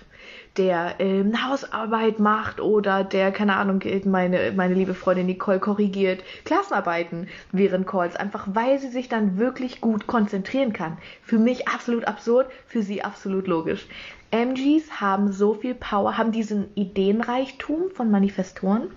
der 0.56 0.96
ähm, 1.00 1.48
Hausarbeit 1.48 2.20
macht 2.20 2.60
oder 2.60 3.02
der, 3.02 3.32
keine 3.32 3.56
Ahnung, 3.56 3.82
meine, 4.04 4.52
meine 4.52 4.74
liebe 4.74 4.94
Freundin 4.94 5.26
Nicole 5.26 5.58
korrigiert 5.58 6.22
Klassenarbeiten 6.44 7.28
während 7.50 7.86
Calls, 7.86 8.14
einfach 8.14 8.46
weil 8.52 8.78
sie 8.78 8.88
sich 8.88 9.08
dann 9.08 9.36
wirklich 9.38 9.80
gut 9.80 10.06
konzentrieren 10.06 10.72
kann. 10.72 10.98
Für 11.22 11.38
mich 11.38 11.66
absolut 11.68 12.06
absurd, 12.06 12.50
für 12.66 12.82
sie 12.82 13.02
absolut 13.02 13.48
logisch. 13.48 13.86
MGs 14.30 15.00
haben 15.00 15.32
so 15.32 15.54
viel 15.54 15.74
Power, 15.74 16.18
haben 16.18 16.32
diesen 16.32 16.66
Ideenreichtum 16.74 17.90
von 17.90 18.10
Manifestoren 18.10 18.90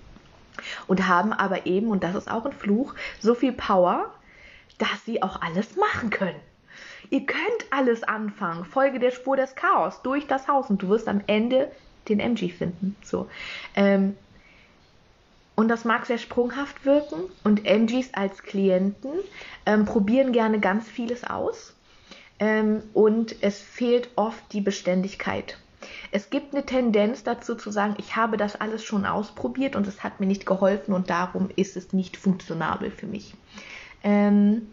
und 0.87 1.07
haben 1.07 1.33
aber 1.33 1.65
eben, 1.65 1.89
und 1.89 2.03
das 2.03 2.15
ist 2.15 2.29
auch 2.29 2.45
ein 2.45 2.53
Fluch, 2.53 2.93
so 3.19 3.35
viel 3.35 3.53
Power, 3.53 4.11
dass 4.77 5.05
sie 5.05 5.23
auch 5.23 5.41
alles 5.41 5.75
machen 5.75 6.09
können. 6.09 6.39
Ihr 7.09 7.25
könnt 7.25 7.65
alles 7.71 8.03
anfangen. 8.03 8.65
Folge 8.65 8.99
der 8.99 9.11
Spur 9.11 9.37
des 9.37 9.55
Chaos 9.55 10.01
durch 10.03 10.27
das 10.27 10.47
Haus 10.47 10.69
und 10.69 10.81
du 10.81 10.89
wirst 10.89 11.07
am 11.07 11.21
Ende 11.27 11.71
den 12.09 12.19
MG 12.19 12.49
finden. 12.49 12.95
So. 13.03 13.27
Ähm, 13.75 14.15
und 15.55 15.69
das 15.69 15.85
mag 15.85 16.05
sehr 16.05 16.19
sprunghaft 16.19 16.85
wirken 16.85 17.17
und 17.43 17.65
MGs 17.65 18.13
als 18.13 18.43
Klienten 18.43 19.11
ähm, 19.65 19.85
probieren 19.85 20.31
gerne 20.31 20.59
ganz 20.59 20.87
vieles 20.87 21.23
aus 21.23 21.73
ähm, 22.39 22.83
und 22.93 23.35
es 23.41 23.59
fehlt 23.59 24.09
oft 24.15 24.43
die 24.53 24.61
Beständigkeit. 24.61 25.57
Es 26.11 26.29
gibt 26.29 26.53
eine 26.53 26.65
Tendenz 26.65 27.23
dazu 27.23 27.55
zu 27.55 27.71
sagen, 27.71 27.95
ich 27.97 28.15
habe 28.15 28.37
das 28.37 28.55
alles 28.55 28.83
schon 28.83 29.05
ausprobiert 29.05 29.75
und 29.75 29.87
es 29.87 30.03
hat 30.03 30.19
mir 30.19 30.27
nicht 30.27 30.45
geholfen 30.45 30.93
und 30.93 31.09
darum 31.09 31.49
ist 31.55 31.75
es 31.75 31.93
nicht 31.93 32.17
funktionabel 32.17 32.91
für 32.91 33.07
mich. 33.07 33.33
Ähm, 34.03 34.67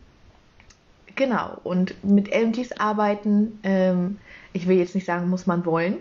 genau, 1.16 1.58
und 1.64 2.02
mit 2.04 2.32
MGs 2.32 2.72
arbeiten, 2.72 3.58
ähm, 3.62 4.18
ich 4.52 4.66
will 4.66 4.78
jetzt 4.78 4.94
nicht 4.94 5.06
sagen, 5.06 5.28
muss 5.28 5.46
man 5.46 5.64
wollen, 5.64 5.98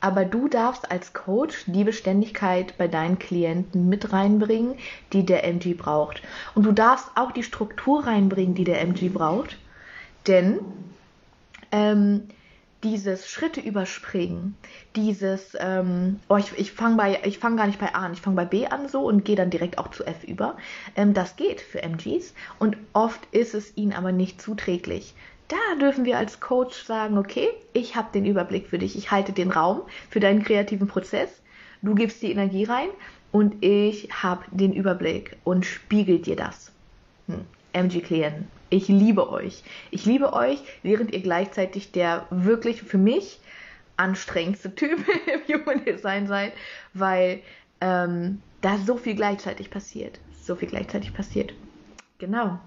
aber 0.00 0.24
du 0.24 0.48
darfst 0.48 0.90
als 0.90 1.12
Coach 1.12 1.64
die 1.66 1.84
Beständigkeit 1.84 2.76
bei 2.78 2.86
deinen 2.86 3.18
Klienten 3.18 3.88
mit 3.88 4.12
reinbringen, 4.12 4.74
die 5.12 5.24
der 5.24 5.44
MG 5.44 5.74
braucht. 5.74 6.22
Und 6.54 6.64
du 6.64 6.72
darfst 6.72 7.08
auch 7.14 7.32
die 7.32 7.42
Struktur 7.42 8.06
reinbringen, 8.06 8.54
die 8.54 8.64
der 8.64 8.80
MG 8.82 9.08
braucht. 9.08 9.56
Denn 10.26 10.60
ähm, 11.72 12.22
dieses 12.86 13.28
Schritte 13.28 13.60
überspringen, 13.60 14.56
dieses, 14.94 15.56
ähm, 15.58 16.20
oh, 16.28 16.36
ich, 16.36 16.56
ich 16.56 16.72
fange 16.72 17.18
fange 17.38 17.56
gar 17.56 17.66
nicht 17.66 17.80
bei 17.80 17.94
A 17.94 18.06
an, 18.06 18.12
ich 18.12 18.20
fange 18.20 18.36
bei 18.36 18.44
B 18.44 18.66
an 18.66 18.88
so 18.88 19.00
und 19.00 19.24
gehe 19.24 19.36
dann 19.36 19.50
direkt 19.50 19.78
auch 19.78 19.90
zu 19.90 20.04
F 20.04 20.22
über. 20.24 20.56
Ähm, 20.94 21.12
das 21.12 21.36
geht 21.36 21.60
für 21.60 21.82
MGs 21.82 22.32
und 22.58 22.76
oft 22.92 23.20
ist 23.32 23.54
es 23.54 23.76
ihnen 23.76 23.92
aber 23.92 24.12
nicht 24.12 24.40
zuträglich 24.40 25.14
da 25.48 25.80
dürfen 25.80 26.04
wir 26.04 26.18
als 26.18 26.40
Coach 26.40 26.84
sagen, 26.84 27.18
okay, 27.18 27.48
ich 27.72 27.94
habe 27.94 28.08
den 28.12 28.26
Überblick 28.26 28.66
für 28.66 28.78
dich, 28.78 28.96
ich 28.96 29.10
halte 29.10 29.32
den 29.32 29.50
Raum 29.50 29.82
für 30.10 30.20
deinen 30.20 30.42
kreativen 30.42 30.88
Prozess, 30.88 31.40
du 31.82 31.94
gibst 31.94 32.22
die 32.22 32.32
Energie 32.32 32.64
rein 32.64 32.88
und 33.32 33.62
ich 33.62 34.08
habe 34.22 34.44
den 34.50 34.72
Überblick 34.72 35.36
und 35.44 35.64
spiegel 35.64 36.18
dir 36.18 36.36
das. 36.36 36.72
Hm. 37.28 37.44
MG-Klienten, 37.76 38.48
ich 38.70 38.88
liebe 38.88 39.30
euch. 39.30 39.62
Ich 39.90 40.06
liebe 40.06 40.32
euch, 40.32 40.58
während 40.82 41.12
ihr 41.12 41.20
gleichzeitig 41.20 41.92
der 41.92 42.26
wirklich 42.30 42.82
für 42.82 42.98
mich 42.98 43.38
anstrengendste 43.96 44.74
Typ 44.74 44.98
im 45.48 45.54
Human 45.54 45.84
Design 45.84 46.26
seid, 46.26 46.52
weil 46.94 47.40
ähm, 47.80 48.40
da 48.60 48.78
so 48.78 48.96
viel 48.96 49.14
gleichzeitig 49.14 49.70
passiert. 49.70 50.18
So 50.42 50.56
viel 50.56 50.68
gleichzeitig 50.68 51.12
passiert. 51.12 51.52
Genau. 52.18 52.58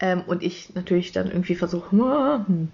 Ähm, 0.00 0.22
und 0.26 0.42
ich 0.42 0.74
natürlich 0.74 1.12
dann 1.12 1.28
irgendwie 1.28 1.54
versuche, 1.54 1.90
hm. 2.46 2.68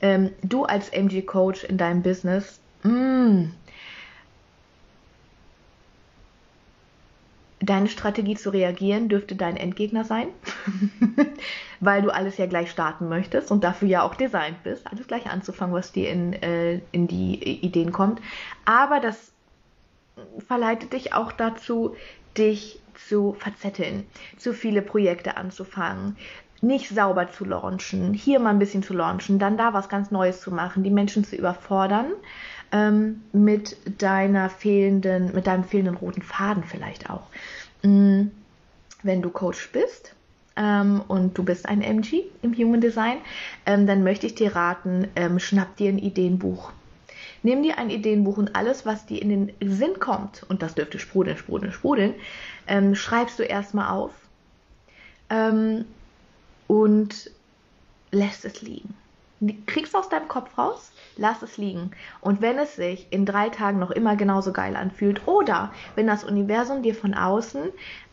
ähm, 0.00 0.30
du 0.42 0.64
als 0.64 0.88
MG-Coach 0.88 1.64
in 1.64 1.76
deinem 1.76 2.02
Business, 2.02 2.60
mm, 2.82 3.50
deine 7.60 7.88
Strategie 7.88 8.36
zu 8.36 8.50
reagieren 8.50 9.08
dürfte 9.08 9.36
dein 9.36 9.56
Endgegner 9.56 10.04
sein, 10.04 10.28
weil 11.80 12.02
du 12.02 12.10
alles 12.10 12.38
ja 12.38 12.46
gleich 12.46 12.70
starten 12.70 13.08
möchtest 13.08 13.50
und 13.50 13.62
dafür 13.62 13.88
ja 13.88 14.02
auch 14.02 14.14
designt 14.14 14.62
bist, 14.62 14.86
alles 14.86 15.06
gleich 15.06 15.26
anzufangen, 15.26 15.74
was 15.74 15.92
dir 15.92 16.10
in, 16.10 16.32
äh, 16.32 16.80
in 16.92 17.06
die 17.06 17.60
Ideen 17.64 17.92
kommt. 17.92 18.20
Aber 18.64 19.00
das 19.00 19.32
verleitet 20.46 20.94
dich 20.94 21.12
auch 21.12 21.32
dazu, 21.32 21.96
dich 22.36 22.80
zu 22.94 23.34
verzetteln, 23.34 24.06
zu 24.36 24.52
viele 24.54 24.82
Projekte 24.82 25.36
anzufangen, 25.36 26.16
nicht 26.62 26.88
sauber 26.88 27.30
zu 27.30 27.44
launchen, 27.44 28.12
hier 28.12 28.38
mal 28.38 28.50
ein 28.50 28.58
bisschen 28.58 28.82
zu 28.82 28.92
launchen, 28.92 29.38
dann 29.38 29.56
da 29.56 29.72
was 29.72 29.88
ganz 29.88 30.10
Neues 30.10 30.40
zu 30.40 30.50
machen, 30.50 30.82
die 30.82 30.90
Menschen 30.90 31.24
zu 31.24 31.36
überfordern 31.36 32.12
ähm, 32.72 33.22
mit 33.32 33.76
deiner 34.00 34.50
fehlenden, 34.50 35.34
mit 35.34 35.46
deinem 35.46 35.64
fehlenden 35.64 35.96
roten 35.96 36.22
Faden 36.22 36.64
vielleicht 36.64 37.10
auch. 37.10 37.26
Mhm. 37.82 38.30
Wenn 39.02 39.22
du 39.22 39.30
Coach 39.30 39.70
bist 39.72 40.14
ähm, 40.56 41.00
und 41.08 41.36
du 41.38 41.42
bist 41.42 41.66
ein 41.66 41.80
MG 41.80 42.24
im 42.42 42.54
Human 42.54 42.80
Design, 42.80 43.18
ähm, 43.64 43.86
dann 43.86 44.02
möchte 44.02 44.26
ich 44.26 44.34
dir 44.34 44.54
raten, 44.54 45.08
ähm, 45.16 45.38
schnapp 45.38 45.76
dir 45.76 45.88
ein 45.88 45.98
Ideenbuch. 45.98 46.72
Nimm 47.42 47.62
dir 47.62 47.78
ein 47.78 47.88
Ideenbuch 47.88 48.36
und 48.36 48.54
alles, 48.54 48.84
was 48.84 49.06
dir 49.06 49.22
in 49.22 49.30
den 49.30 49.52
Sinn 49.62 49.98
kommt, 49.98 50.44
und 50.48 50.60
das 50.60 50.74
dürfte 50.74 50.98
sprudeln, 50.98 51.38
sprudeln, 51.38 51.72
sprudeln, 51.72 52.14
ähm, 52.66 52.94
schreibst 52.94 53.38
du 53.38 53.42
erstmal 53.42 53.90
auf 53.90 54.12
ähm, 55.30 55.86
und 56.66 57.30
lässt 58.10 58.44
es 58.44 58.60
liegen. 58.60 58.94
Kriegst 59.66 59.96
aus 59.96 60.08
deinem 60.08 60.28
Kopf 60.28 60.56
raus, 60.58 60.92
lass 61.16 61.42
es 61.42 61.56
liegen. 61.56 61.92
Und 62.20 62.42
wenn 62.42 62.58
es 62.58 62.76
sich 62.76 63.06
in 63.10 63.24
drei 63.24 63.48
Tagen 63.48 63.78
noch 63.78 63.90
immer 63.90 64.16
genauso 64.16 64.52
geil 64.52 64.76
anfühlt 64.76 65.26
oder 65.26 65.72
wenn 65.94 66.06
das 66.06 66.24
Universum 66.24 66.82
dir 66.82 66.94
von 66.94 67.14
außen 67.14 67.70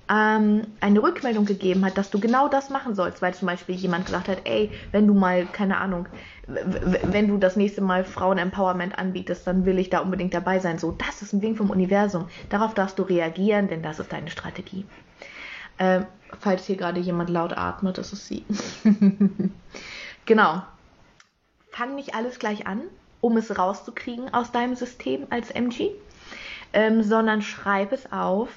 ähm, 0.10 0.68
eine 0.80 1.04
Rückmeldung 1.04 1.46
gegeben 1.46 1.84
hat, 1.86 1.98
dass 1.98 2.10
du 2.10 2.20
genau 2.20 2.48
das 2.48 2.70
machen 2.70 2.96
sollst, 2.96 3.22
weil 3.22 3.34
zum 3.34 3.48
Beispiel 3.48 3.76
jemand 3.76 4.06
gesagt 4.06 4.30
hat, 4.30 4.42
ey, 4.46 4.72
wenn 4.92 5.08
du 5.08 5.14
mal, 5.14 5.46
keine 5.46 5.78
Ahnung, 5.78 6.08
wenn 6.48 7.28
du 7.28 7.38
das 7.38 7.58
nächste 7.58 7.82
Mal 7.82 8.06
Frauen-Empowerment 8.06 8.98
anbietest, 8.98 9.46
dann 9.46 9.66
will 9.66 9.80
ich 9.80 9.90
da 9.90 10.00
unbedingt 10.00 10.34
dabei 10.34 10.60
sein. 10.60 10.80
So, 10.80 10.92
das 10.92 11.22
ist 11.22 11.34
ein 11.34 11.42
Wink 11.42 11.58
vom 11.58 11.70
Universum. 11.70 12.28
Darauf 12.50 12.74
darfst 12.74 12.98
du 13.00 13.04
reagieren, 13.04 13.68
denn 13.68 13.84
das 13.84 14.00
ist 14.00 14.14
deine 14.14 14.30
Strategie. 14.30 14.86
Ähm, 15.78 16.06
falls 16.40 16.66
hier 16.66 16.78
gerade 16.78 17.00
jemand 17.02 17.30
laut 17.30 17.58
atmet, 17.58 17.98
das 17.98 18.14
ist 18.14 18.28
sie. 18.28 18.46
genau. 20.26 20.64
Fang 21.78 21.94
nicht 21.94 22.16
alles 22.16 22.40
gleich 22.40 22.66
an, 22.66 22.82
um 23.22 23.38
es 23.38 23.60
rauszukriegen 23.60 24.34
aus 24.34 24.52
deinem 24.52 24.76
System 24.76 25.28
als 25.30 25.52
MG, 25.52 25.92
ähm, 26.74 27.04
sondern 27.04 27.44
schreib 27.44 27.92
es 27.92 28.12
auf 28.12 28.50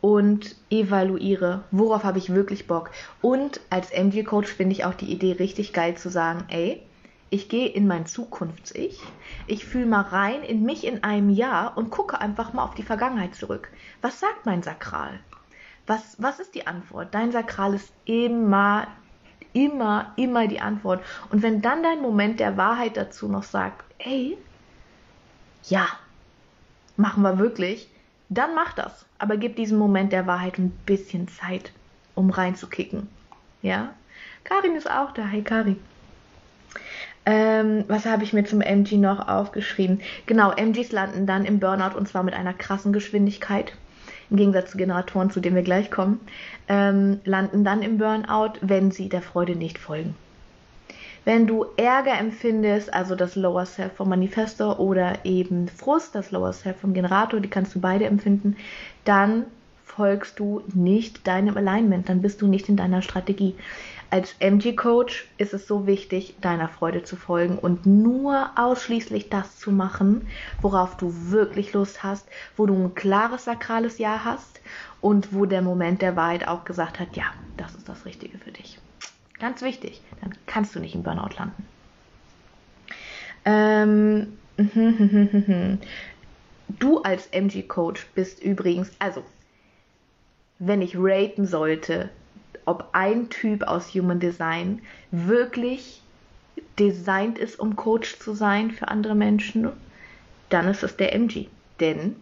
und 0.00 0.56
evaluiere, 0.68 1.62
worauf 1.70 2.02
habe 2.02 2.18
ich 2.18 2.34
wirklich 2.34 2.66
Bock. 2.66 2.90
Und 3.22 3.60
als 3.70 3.92
MG-Coach 3.92 4.52
finde 4.52 4.72
ich 4.72 4.84
auch 4.84 4.94
die 4.94 5.12
Idee 5.12 5.32
richtig 5.32 5.72
geil 5.72 5.96
zu 5.96 6.10
sagen, 6.10 6.42
ey, 6.48 6.82
ich 7.30 7.48
gehe 7.48 7.68
in 7.68 7.86
mein 7.86 8.04
Zukunfts-Ich, 8.04 9.00
ich 9.46 9.64
fühle 9.64 9.86
mal 9.86 10.02
rein 10.02 10.42
in 10.42 10.64
mich 10.64 10.84
in 10.84 11.04
einem 11.04 11.30
Jahr 11.30 11.78
und 11.78 11.90
gucke 11.90 12.20
einfach 12.20 12.52
mal 12.52 12.64
auf 12.64 12.74
die 12.74 12.82
Vergangenheit 12.82 13.36
zurück. 13.36 13.68
Was 14.02 14.18
sagt 14.18 14.44
mein 14.44 14.64
Sakral? 14.64 15.20
Was, 15.86 16.16
was 16.18 16.40
ist 16.40 16.56
die 16.56 16.66
Antwort? 16.66 17.14
Dein 17.14 17.30
Sakral 17.30 17.74
ist 17.74 17.92
immer, 18.06 18.88
immer, 19.56 20.12
immer 20.16 20.46
die 20.46 20.60
Antwort. 20.60 21.02
Und 21.30 21.42
wenn 21.42 21.62
dann 21.62 21.82
dein 21.82 22.02
Moment 22.02 22.40
der 22.40 22.58
Wahrheit 22.58 22.98
dazu 22.98 23.26
noch 23.26 23.42
sagt, 23.42 23.84
ey, 23.98 24.36
ja, 25.64 25.88
machen 26.98 27.22
wir 27.22 27.38
wirklich, 27.38 27.88
dann 28.28 28.54
mach 28.54 28.74
das. 28.74 29.06
Aber 29.18 29.38
gib 29.38 29.56
diesem 29.56 29.78
Moment 29.78 30.12
der 30.12 30.26
Wahrheit 30.26 30.58
ein 30.58 30.70
bisschen 30.84 31.26
Zeit, 31.28 31.72
um 32.14 32.28
reinzukicken. 32.28 33.08
Ja? 33.62 33.94
Karin 34.44 34.76
ist 34.76 34.90
auch 34.90 35.12
da. 35.12 35.24
Hey 35.24 35.42
Karin. 35.42 35.80
Ähm, 37.24 37.84
was 37.88 38.04
habe 38.04 38.24
ich 38.24 38.34
mir 38.34 38.44
zum 38.44 38.60
MG 38.60 38.98
noch 38.98 39.26
aufgeschrieben? 39.26 40.02
Genau, 40.26 40.52
MGs 40.52 40.92
landen 40.92 41.26
dann 41.26 41.46
im 41.46 41.60
Burnout 41.60 41.96
und 41.96 42.06
zwar 42.06 42.22
mit 42.22 42.34
einer 42.34 42.52
krassen 42.52 42.92
Geschwindigkeit 42.92 43.72
im 44.30 44.36
Gegensatz 44.36 44.70
zu 44.70 44.78
Generatoren, 44.78 45.30
zu 45.30 45.40
denen 45.40 45.56
wir 45.56 45.62
gleich 45.62 45.90
kommen, 45.90 46.20
ähm, 46.68 47.20
landen 47.24 47.64
dann 47.64 47.82
im 47.82 47.98
Burnout, 47.98 48.54
wenn 48.60 48.90
sie 48.90 49.08
der 49.08 49.22
Freude 49.22 49.56
nicht 49.56 49.78
folgen. 49.78 50.14
Wenn 51.24 51.48
du 51.48 51.66
Ärger 51.76 52.18
empfindest, 52.20 52.94
also 52.94 53.16
das 53.16 53.34
Lower 53.34 53.66
Self 53.66 53.94
vom 53.94 54.08
Manifestor 54.08 54.78
oder 54.78 55.24
eben 55.24 55.66
Frust, 55.66 56.14
das 56.14 56.30
Lower 56.30 56.52
Self 56.52 56.76
vom 56.76 56.94
Generator, 56.94 57.40
die 57.40 57.50
kannst 57.50 57.74
du 57.74 57.80
beide 57.80 58.04
empfinden, 58.04 58.56
dann 59.04 59.44
folgst 59.84 60.38
du 60.38 60.62
nicht 60.74 61.26
deinem 61.26 61.56
Alignment, 61.56 62.08
dann 62.08 62.22
bist 62.22 62.42
du 62.42 62.46
nicht 62.46 62.68
in 62.68 62.76
deiner 62.76 63.02
Strategie. 63.02 63.56
Als 64.10 64.36
MG-Coach 64.38 65.26
ist 65.36 65.52
es 65.52 65.66
so 65.66 65.86
wichtig, 65.86 66.36
deiner 66.40 66.68
Freude 66.68 67.02
zu 67.02 67.16
folgen 67.16 67.58
und 67.58 67.86
nur 67.86 68.50
ausschließlich 68.54 69.30
das 69.30 69.58
zu 69.58 69.72
machen, 69.72 70.28
worauf 70.62 70.96
du 70.96 71.30
wirklich 71.30 71.72
Lust 71.72 72.04
hast, 72.04 72.28
wo 72.56 72.66
du 72.66 72.74
ein 72.74 72.94
klares 72.94 73.44
sakrales 73.44 73.98
Ja 73.98 74.24
hast 74.24 74.60
und 75.00 75.34
wo 75.34 75.44
der 75.44 75.62
Moment 75.62 76.02
der 76.02 76.14
Wahrheit 76.14 76.46
auch 76.46 76.64
gesagt 76.64 77.00
hat, 77.00 77.16
ja, 77.16 77.24
das 77.56 77.74
ist 77.74 77.88
das 77.88 78.04
Richtige 78.04 78.38
für 78.38 78.52
dich. 78.52 78.78
Ganz 79.40 79.60
wichtig, 79.62 80.00
dann 80.20 80.32
kannst 80.46 80.74
du 80.74 80.80
nicht 80.80 80.94
im 80.94 81.02
Burnout 81.02 81.36
landen. 81.36 81.66
Ähm, 83.44 84.38
du 86.68 87.02
als 87.02 87.26
MG-Coach 87.28 88.06
bist 88.14 88.42
übrigens, 88.42 88.92
also 88.98 89.24
wenn 90.58 90.80
ich 90.80 90.94
raten 90.96 91.46
sollte, 91.46 92.10
ob 92.66 92.90
ein 92.92 93.30
Typ 93.30 93.62
aus 93.62 93.94
Human 93.94 94.20
Design 94.20 94.82
wirklich 95.10 96.02
designt 96.78 97.38
ist, 97.38 97.58
um 97.58 97.76
Coach 97.76 98.18
zu 98.18 98.34
sein 98.34 98.70
für 98.70 98.88
andere 98.88 99.14
Menschen, 99.14 99.70
dann 100.50 100.68
ist 100.68 100.82
es 100.82 100.96
der 100.96 101.14
MG. 101.14 101.46
Denn 101.80 102.16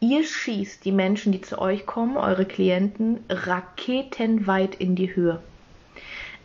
ihr 0.00 0.24
schießt 0.24 0.84
die 0.84 0.92
Menschen, 0.92 1.32
die 1.32 1.40
zu 1.40 1.58
euch 1.58 1.86
kommen, 1.86 2.16
eure 2.16 2.44
Klienten, 2.44 3.20
raketenweit 3.28 4.74
in 4.74 4.96
die 4.96 5.14
Höhe. 5.14 5.40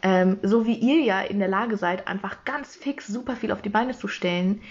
Ähm, 0.01 0.37
so 0.43 0.65
wie 0.65 0.75
ihr 0.75 1.03
ja 1.03 1.21
in 1.21 1.39
der 1.39 1.47
Lage 1.47 1.77
seid, 1.77 2.07
einfach 2.07 2.45
ganz 2.45 2.75
fix 2.75 3.07
super 3.07 3.35
viel 3.35 3.51
auf 3.51 3.61
die 3.61 3.69
Beine 3.69 3.97
zu 3.97 4.07
stellen, 4.07 4.61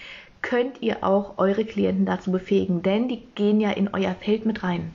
könnt 0.41 0.81
ihr 0.81 1.03
auch 1.03 1.37
eure 1.37 1.65
Klienten 1.65 2.05
dazu 2.05 2.31
befähigen, 2.31 2.83
denn 2.83 3.09
die 3.09 3.23
gehen 3.33 3.59
ja 3.59 3.71
in 3.71 3.89
euer 3.93 4.13
Feld 4.13 4.45
mit 4.45 4.63
rein. 4.63 4.93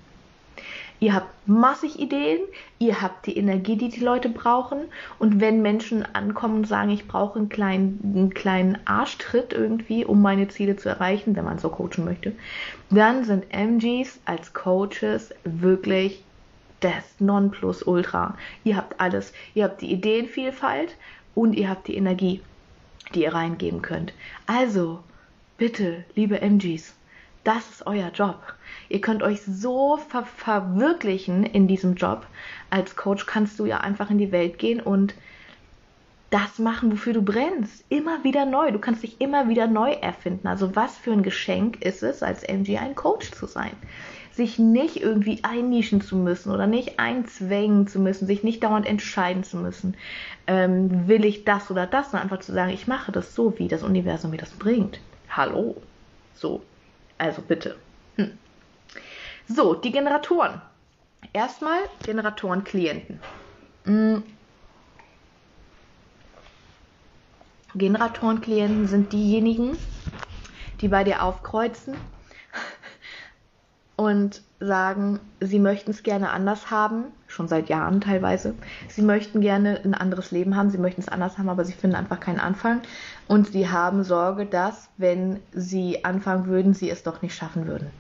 Ihr 1.01 1.15
habt 1.15 1.33
massig 1.49 1.99
Ideen, 1.99 2.41
ihr 2.79 3.01
habt 3.01 3.27
die 3.27 3.37
Energie, 3.39 3.77
die 3.77 3.89
die 3.89 4.05
Leute 4.05 4.29
brauchen. 4.29 4.81
Und 5.19 5.41
wenn 5.41 5.63
Menschen 5.63 6.05
ankommen 6.15 6.57
und 6.57 6.69
sagen, 6.69 6.91
ich 6.91 7.09
brauche 7.09 7.39
einen 7.39 7.49
kleinen, 7.49 8.01
einen 8.05 8.35
kleinen 8.35 8.79
Arschtritt 8.85 9.55
irgendwie, 9.55 10.05
um 10.05 10.21
meine 10.21 10.49
Ziele 10.49 10.77
zu 10.77 10.91
erreichen, 10.91 11.35
wenn 11.37 11.45
man 11.47 11.59
so 11.59 11.71
coachen 11.71 12.05
möchte, 12.05 12.33
dann 12.91 13.25
sind 13.25 13.47
MGs 13.51 14.21
als 14.27 14.53
Coaches 14.53 15.35
wirklich 15.45 16.23
das 16.81 17.05
Nonplusultra. 17.19 18.37
Ihr 18.65 18.77
habt 18.77 19.01
alles. 19.01 19.33
Ihr 19.55 19.65
habt 19.65 19.81
die 19.81 19.93
Ideenvielfalt 19.93 20.97
und 21.35 21.55
ihr 21.55 21.71
habt 21.71 21.89
die 21.89 21.97
Energie, 21.97 22.43
die 23.15 23.23
ihr 23.23 23.33
reingeben 23.33 23.81
könnt. 23.81 24.13
Also, 24.47 25.01
bitte, 25.57 26.05
liebe 26.15 26.43
MGs, 26.43 26.95
das 27.45 27.69
ist 27.71 27.87
euer 27.87 28.11
Job. 28.11 28.55
Ihr 28.89 29.01
könnt 29.01 29.23
euch 29.23 29.41
so 29.43 29.97
ver 29.97 30.25
verwirklichen 30.25 31.45
in 31.45 31.69
diesem 31.69 31.95
Job. 31.95 32.27
Als 32.69 32.97
Coach 32.97 33.27
kannst 33.27 33.59
du 33.59 33.67
ja 33.67 33.79
einfach 33.79 34.11
in 34.11 34.19
die 34.19 34.33
Welt 34.33 34.59
gehen 34.59 34.81
und 34.81 35.15
das 36.31 36.59
machen, 36.59 36.93
wofür 36.93 37.13
du 37.13 37.23
brennst. 37.23 37.85
Immer 37.89 38.23
wieder 38.25 38.47
neu. 38.47 38.71
Du 38.71 38.79
kannst 38.79 39.03
dich 39.03 39.21
immer 39.21 39.49
wieder 39.49 39.67
neu 39.67 39.93
erfinden. 39.93 40.47
Also 40.47 40.77
was 40.77 40.97
für 40.97 41.13
ein 41.13 41.23
Geschenk 41.23 41.85
ist 41.85 42.03
es, 42.03 42.23
als 42.23 42.45
MG 42.45 42.79
ein 42.79 42.95
Coach 42.95 43.33
zu 43.33 43.47
sein? 43.47 43.73
Sich 44.33 44.59
nicht 44.59 45.03
irgendwie 45.03 45.41
einnischen 45.43 46.01
zu 46.01 46.17
müssen 46.17 46.53
oder 46.53 46.69
nicht 46.69 47.01
einzwängen 47.01 47.89
zu 47.89 47.99
müssen, 47.99 48.27
sich 48.27 48.45
nicht 48.45 48.63
dauernd 48.63 48.87
entscheiden 48.87 49.43
zu 49.43 49.57
müssen. 49.57 49.97
Ähm, 50.47 51.09
will 51.09 51.25
ich 51.25 51.45
das 51.45 51.71
oder 51.71 51.87
das? 51.87 52.13
Sondern 52.13 52.31
einfach 52.31 52.45
zu 52.45 52.53
sagen, 52.53 52.71
ich 52.71 52.87
mache 52.87 53.11
das 53.11 53.35
so, 53.35 53.59
wie 53.59 53.67
das 53.67 53.83
Universum 53.83 54.31
mir 54.31 54.37
das 54.39 54.53
bringt. 54.53 55.01
Hallo. 55.31 55.77
So. 56.35 56.63
Also 57.21 57.43
bitte. 57.43 57.77
Hm. 58.17 58.39
So, 59.47 59.75
die 59.75 59.93
Generatoren. 59.93 60.63
Erstmal 61.35 61.79
Generatoren-Klienten. 62.07 63.21
Hm. 63.85 64.23
Generatoren-Klienten 67.75 68.87
sind 68.89 69.13
diejenigen, 69.13 69.77
die 70.81 70.89
bei 70.89 71.05
dir 71.05 71.23
aufkreuzen 71.23 71.95
und 73.97 74.43
sagen, 74.59 75.21
sie 75.41 75.59
möchten 75.59 75.91
es 75.91 76.03
gerne 76.03 76.31
anders 76.31 76.71
haben, 76.71 77.13
schon 77.31 77.49
seit 77.49 77.69
Jahren 77.69 78.01
teilweise. 78.01 78.55
Sie 78.89 79.03
möchten 79.03 79.41
gerne 79.41 79.81
ein 79.85 79.95
anderes 79.95 80.31
Leben 80.31 80.57
haben, 80.57 80.71
sie 80.71 80.79
möchten 80.79 81.01
es 81.01 81.09
anders 81.09 81.39
haben, 81.39 81.49
aber 81.49 81.65
sie 81.65 81.73
finden 81.73 81.97
einfach 81.97 82.21
keinen 82.21 82.41
Anfang. 82.41 82.83
Und 83.29 83.53
sie 83.53 83.69
haben 83.69 84.05
Sorge, 84.05 84.47
dass, 84.47 84.89
wenn 84.97 85.41
sie 85.53 86.05
anfangen 86.05 86.47
würden, 86.47 86.75
sie 86.75 86.91
es 86.91 87.03
doch 87.03 87.23
nicht 87.23 87.35
schaffen 87.35 87.67
würden. 87.67 87.91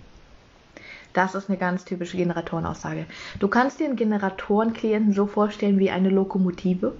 Das 1.13 1.35
ist 1.35 1.49
eine 1.49 1.59
ganz 1.59 1.85
typische 1.85 2.17
Generatorenaussage. 2.17 3.07
Du 3.41 3.49
kannst 3.49 3.81
dir 3.81 3.87
einen 3.87 3.97
Generatorenklienten 3.97 5.13
so 5.13 5.27
vorstellen 5.27 5.79
wie 5.79 5.91
eine 5.91 6.09
Lokomotive, 6.09 6.95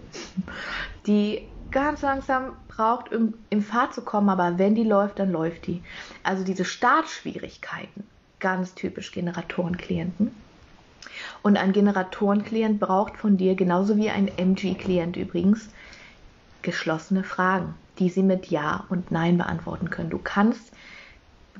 die 1.07 1.47
ganz 1.71 2.03
langsam 2.03 2.53
braucht, 2.69 3.13
um 3.13 3.35
in 3.51 3.63
Fahrt 3.63 3.95
zu 3.95 4.03
kommen, 4.03 4.29
aber 4.29 4.59
wenn 4.59 4.75
die 4.75 4.85
läuft, 4.85 5.19
dann 5.19 5.31
läuft 5.31 5.67
die. 5.67 5.83
Also 6.25 6.45
diese 6.45 6.65
Startschwierigkeiten, 6.65 8.05
ganz 8.41 8.75
typisch 8.75 9.13
Generatorenklienten. 9.13 10.35
Und 11.43 11.57
ein 11.57 11.73
Generatorenklient 11.73 12.81
braucht 12.81 13.17
von 13.17 13.37
dir, 13.37 13.55
genauso 13.55 13.97
wie 13.97 14.11
ein 14.11 14.29
MG-Klient 14.29 15.17
übrigens, 15.17 15.71
geschlossene 16.63 17.25
Fragen, 17.25 17.75
die 17.99 18.11
sie 18.11 18.23
mit 18.23 18.47
Ja 18.47 18.85
und 18.89 19.11
Nein 19.11 19.39
beantworten 19.39 19.91
können. 19.91 20.11
Du 20.11 20.19
kannst, 20.19 20.73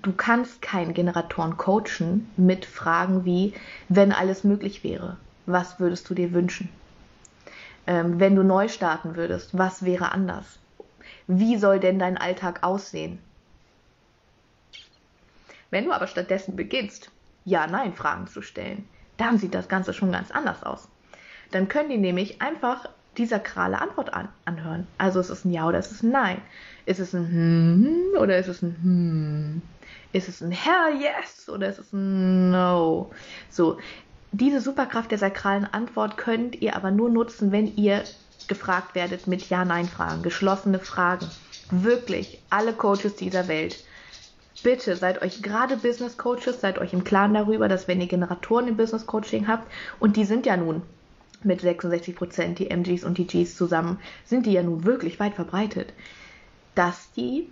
du 0.03 0.13
kannst 0.13 0.61
keinen 0.63 0.95
Generatoren 0.95 1.57
coachen 1.57 2.31
mit 2.37 2.67
Fragen 2.67 3.25
wie, 3.25 3.55
wenn 3.89 4.13
alles 4.13 4.45
möglich 4.45 4.85
wäre, 4.85 5.17
was 5.47 5.81
würdest 5.81 6.09
du 6.11 6.15
dir 6.15 6.33
wünschen? 6.33 6.69
Ähm, 7.87 8.21
wenn 8.21 8.37
du 8.37 8.43
neu 8.43 8.69
starten 8.69 9.17
würdest, 9.17 9.57
was 9.57 9.85
wäre 9.85 10.13
anders? 10.13 10.59
Wie 11.27 11.57
soll 11.57 11.81
denn 11.81 11.99
dein 11.99 12.19
Alltag 12.19 12.63
aussehen? 12.63 13.19
Wenn 15.71 15.85
du 15.85 15.93
aber 15.93 16.07
stattdessen 16.07 16.57
beginnst, 16.57 17.11
Ja-Nein-Fragen 17.45 18.27
zu 18.27 18.43
stellen, 18.43 18.89
dann 19.21 19.39
sieht 19.39 19.55
das 19.55 19.69
Ganze 19.69 19.93
schon 19.93 20.13
ganz 20.13 20.31
anders 20.31 20.63
aus. 20.63 20.89
Dann 21.51 21.69
können 21.69 21.91
die 21.91 21.99
nämlich 21.99 22.41
einfach 22.41 22.89
die 23.17 23.27
sakrale 23.27 23.81
Antwort 23.81 24.15
an, 24.15 24.29
anhören. 24.45 24.87
Also 24.99 25.21
ist 25.21 25.31
es 25.31 25.45
ein 25.45 25.51
Ja 25.51 25.67
oder 25.67 25.79
ist 25.79 25.91
es 25.91 26.03
ein 26.03 26.11
Nein? 26.11 26.41
Ist 26.87 27.01
es 27.01 27.13
ein 27.13 27.27
Hm 27.27 28.21
oder 28.21 28.39
ist 28.39 28.49
es 28.49 28.63
ein 28.63 28.77
Hm? 28.83 29.63
Ist 30.13 30.29
es 30.29 30.41
ein 30.41 30.53
Hell 30.53 31.01
Yes 31.01 31.49
oder 31.49 31.69
ist 31.69 31.79
es 31.79 31.93
ein 31.93 32.51
No? 32.51 33.11
So, 33.51 33.79
diese 34.33 34.61
Superkraft 34.61 35.11
der 35.11 35.19
sakralen 35.19 35.65
Antwort 35.65 36.17
könnt 36.17 36.61
ihr 36.63 36.77
aber 36.77 36.91
nur 36.91 37.11
nutzen, 37.11 37.53
wenn 37.53 37.77
ihr 37.77 38.05
gefragt 38.49 38.95
werdet 38.95 39.27
mit 39.27 39.49
Ja-Nein-Fragen, 39.49 40.23
geschlossene 40.23 40.79
Fragen. 40.79 41.27
Wirklich, 41.71 42.43
alle 42.51 42.73
Coaches 42.73 43.17
dieser 43.17 43.49
Welt 43.49 43.85
bitte 44.63 44.97
seid 44.97 45.23
euch 45.23 45.43
gerade 45.43 45.77
Business 45.77 46.17
Coaches, 46.17 46.61
seid 46.61 46.79
euch 46.79 46.93
im 46.93 47.05
Klaren 47.05 47.35
darüber, 47.35 47.69
dass 47.69 47.89
wenn 47.89 48.01
ihr 48.01 48.07
Generatoren 48.07 48.69
im 48.69 48.77
Business 48.77 49.07
Coaching 49.07 49.49
habt, 49.49 49.71
und 49.99 50.17
die 50.17 50.25
sind 50.25 50.47
ja 50.47 50.57
nun 50.57 50.83
mit 51.43 51.61
66 51.61 52.15
Prozent, 52.15 52.59
die 52.59 52.71
MGs 52.71 53.05
und 53.05 53.19
die 53.19 53.27
Gs 53.27 53.57
zusammen, 53.57 53.99
sind 54.25 54.47
die 54.47 54.53
ja 54.53 54.63
nun 54.63 54.85
wirklich 54.85 55.19
weit 55.21 55.35
verbreitet, 55.35 55.93
dass 56.75 57.13
die 57.13 57.49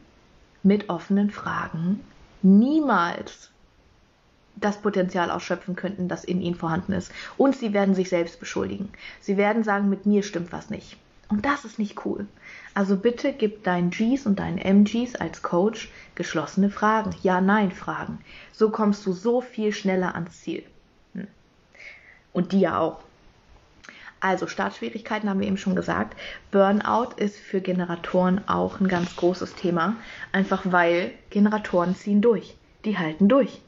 mit 0.62 0.88
offenen 0.88 1.30
Fragen 1.30 2.00
niemals 2.42 3.50
das 4.56 4.78
Potenzial 4.78 5.30
ausschöpfen 5.30 5.76
könnten, 5.76 6.08
das 6.08 6.24
in 6.24 6.40
ihnen 6.40 6.56
vorhanden 6.56 6.92
ist. 6.92 7.12
Und 7.36 7.56
sie 7.56 7.72
werden 7.72 7.94
sich 7.94 8.08
selbst 8.08 8.40
beschuldigen. 8.40 8.90
Sie 9.20 9.36
werden 9.36 9.62
sagen, 9.62 9.88
mit 9.88 10.04
mir 10.04 10.22
stimmt 10.22 10.52
was 10.52 10.68
nicht. 10.68 10.96
Und 11.28 11.44
das 11.44 11.64
ist 11.64 11.78
nicht 11.78 12.04
cool. 12.06 12.26
Also 12.74 12.96
bitte 12.96 13.32
gib 13.32 13.62
deinen 13.62 13.90
Gs 13.90 14.24
und 14.24 14.38
deinen 14.38 14.58
MGs 14.58 15.16
als 15.16 15.42
Coach 15.42 15.90
geschlossene 16.14 16.70
Fragen, 16.70 17.14
Ja-Nein-Fragen. 17.22 18.18
So 18.52 18.70
kommst 18.70 19.04
du 19.04 19.12
so 19.12 19.40
viel 19.40 19.72
schneller 19.72 20.14
ans 20.14 20.40
Ziel. 20.40 20.62
Hm. 21.14 21.26
Und 22.32 22.52
die 22.52 22.60
ja 22.60 22.78
auch. 22.78 23.00
Also 24.20 24.48
Startschwierigkeiten 24.48 25.28
haben 25.28 25.38
wir 25.38 25.46
eben 25.46 25.58
schon 25.58 25.76
gesagt. 25.76 26.16
Burnout 26.50 27.12
ist 27.16 27.36
für 27.36 27.60
Generatoren 27.60 28.40
auch 28.48 28.80
ein 28.80 28.88
ganz 28.88 29.14
großes 29.14 29.54
Thema, 29.54 29.96
einfach 30.32 30.62
weil 30.64 31.12
Generatoren 31.30 31.94
ziehen 31.94 32.20
durch. 32.20 32.56
Die 32.84 32.98
halten 32.98 33.28
durch. 33.28 33.60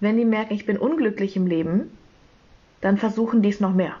Wenn 0.00 0.16
die 0.16 0.24
merken, 0.24 0.54
ich 0.54 0.66
bin 0.66 0.78
unglücklich 0.78 1.36
im 1.36 1.46
Leben, 1.46 1.90
dann 2.80 2.96
versuchen 2.96 3.42
die 3.42 3.50
es 3.50 3.60
noch 3.60 3.74
mehr 3.74 3.96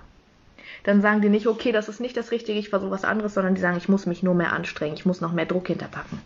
dann 0.84 1.00
sagen 1.00 1.22
die 1.22 1.30
nicht, 1.30 1.46
okay, 1.46 1.72
das 1.72 1.88
ist 1.88 2.00
nicht 2.00 2.16
das 2.16 2.30
Richtige, 2.30 2.58
ich 2.58 2.68
versuche 2.68 2.90
was 2.90 3.04
anderes, 3.04 3.34
sondern 3.34 3.54
die 3.54 3.60
sagen, 3.60 3.78
ich 3.78 3.88
muss 3.88 4.06
mich 4.06 4.22
nur 4.22 4.34
mehr 4.34 4.52
anstrengen, 4.52 4.94
ich 4.94 5.06
muss 5.06 5.20
noch 5.20 5.32
mehr 5.32 5.46
Druck 5.46 5.66
hinterpacken. 5.66 6.20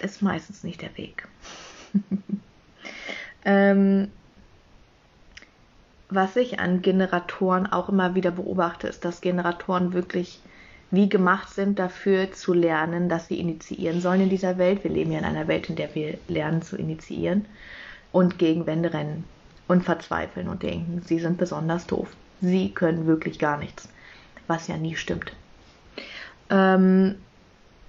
Ist 0.00 0.22
meistens 0.22 0.62
nicht 0.62 0.82
der 0.82 0.96
Weg. 0.98 1.26
ähm, 3.44 4.10
was 6.10 6.36
ich 6.36 6.60
an 6.60 6.82
Generatoren 6.82 7.66
auch 7.66 7.88
immer 7.88 8.14
wieder 8.14 8.30
beobachte, 8.30 8.88
ist, 8.88 9.06
dass 9.06 9.22
Generatoren 9.22 9.94
wirklich 9.94 10.40
wie 10.90 11.08
gemacht 11.08 11.48
sind, 11.48 11.78
dafür 11.78 12.30
zu 12.32 12.52
lernen, 12.52 13.08
dass 13.08 13.26
sie 13.26 13.40
initiieren 13.40 14.02
sollen 14.02 14.20
in 14.20 14.28
dieser 14.28 14.58
Welt. 14.58 14.84
Wir 14.84 14.90
leben 14.90 15.10
ja 15.10 15.18
in 15.18 15.24
einer 15.24 15.48
Welt, 15.48 15.70
in 15.70 15.76
der 15.76 15.92
wir 15.94 16.18
lernen 16.28 16.60
zu 16.60 16.76
initiieren 16.76 17.46
und 18.12 18.38
gegen 18.38 18.66
Wände 18.66 18.92
rennen 18.92 19.24
und 19.66 19.82
verzweifeln 19.82 20.46
und 20.46 20.62
denken, 20.62 21.00
sie 21.04 21.18
sind 21.18 21.38
besonders 21.38 21.86
doof 21.86 22.14
sie 22.44 22.70
können 22.70 23.06
wirklich 23.06 23.38
gar 23.38 23.58
nichts, 23.58 23.88
was 24.46 24.68
ja 24.68 24.76
nie 24.76 24.96
stimmt. 24.96 25.32
Ähm, 26.50 27.16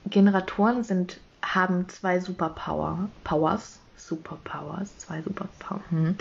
Generatoren 0.10 0.84
sind, 0.84 1.20
haben 1.42 1.90
zwei 1.90 2.20
Superpower, 2.20 3.10
Powers, 3.24 3.80
Superpowers, 3.98 4.98
zwei 5.00 5.22
Superpowers, 5.22 5.82
hm. 5.90 6.16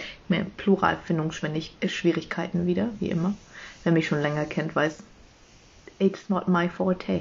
Pluralfindungsschwierigkeiten 0.56 2.66
wieder, 2.66 2.88
wie 2.98 3.10
immer. 3.10 3.34
Wer 3.82 3.92
mich 3.92 4.08
schon 4.08 4.20
länger 4.20 4.46
kennt, 4.46 4.74
weiß, 4.74 4.98
it's 5.98 6.28
not 6.28 6.48
my 6.48 6.68
forte. 6.68 7.20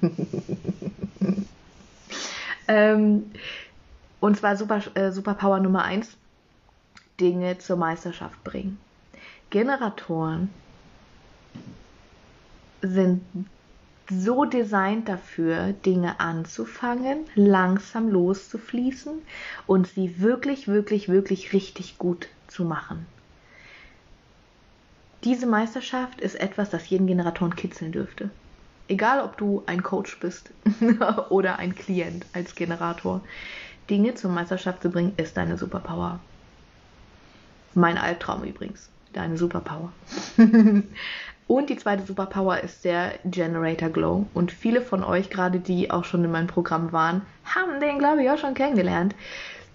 ähm, 2.68 3.30
und 4.20 4.36
zwar 4.36 4.56
Super, 4.56 4.82
äh, 4.94 5.12
Superpower 5.12 5.60
Nummer 5.60 5.84
eins: 5.84 6.16
Dinge 7.20 7.58
zur 7.58 7.76
Meisterschaft 7.76 8.42
bringen. 8.44 8.78
Generatoren 9.50 10.48
sind 12.82 13.22
so 14.08 14.44
designt 14.44 15.08
dafür, 15.08 15.72
Dinge 15.72 16.18
anzufangen, 16.18 17.26
langsam 17.34 18.08
loszufließen 18.08 19.12
und 19.66 19.86
sie 19.86 20.20
wirklich, 20.20 20.66
wirklich, 20.66 21.08
wirklich 21.08 21.52
richtig 21.52 21.98
gut 21.98 22.28
zu 22.48 22.64
machen. 22.64 23.06
Diese 25.24 25.46
Meisterschaft 25.46 26.20
ist 26.20 26.34
etwas, 26.36 26.70
das 26.70 26.88
jeden 26.88 27.06
Generatoren 27.06 27.54
kitzeln 27.54 27.92
dürfte. 27.92 28.30
Egal, 28.88 29.20
ob 29.20 29.36
du 29.36 29.62
ein 29.66 29.82
Coach 29.82 30.18
bist 30.18 30.50
oder 31.28 31.58
ein 31.58 31.74
Klient 31.74 32.24
als 32.32 32.54
Generator. 32.54 33.20
Dinge 33.88 34.14
zur 34.14 34.30
Meisterschaft 34.30 34.82
zu 34.82 34.90
bringen, 34.90 35.12
ist 35.16 35.36
deine 35.36 35.58
Superpower. 35.58 36.20
Mein 37.74 37.98
Albtraum 37.98 38.44
übrigens. 38.44 38.88
Deine 39.12 39.36
Superpower. 39.36 39.92
Und 41.50 41.68
die 41.68 41.76
zweite 41.76 42.06
Superpower 42.06 42.60
ist 42.60 42.84
der 42.84 43.14
Generator 43.24 43.88
Glow. 43.88 44.26
Und 44.34 44.52
viele 44.52 44.80
von 44.82 45.02
euch, 45.02 45.30
gerade 45.30 45.58
die 45.58 45.90
auch 45.90 46.04
schon 46.04 46.24
in 46.24 46.30
meinem 46.30 46.46
Programm 46.46 46.92
waren, 46.92 47.22
haben 47.44 47.80
den, 47.80 47.98
glaube 47.98 48.22
ich, 48.22 48.30
auch 48.30 48.38
schon 48.38 48.54
kennengelernt. 48.54 49.16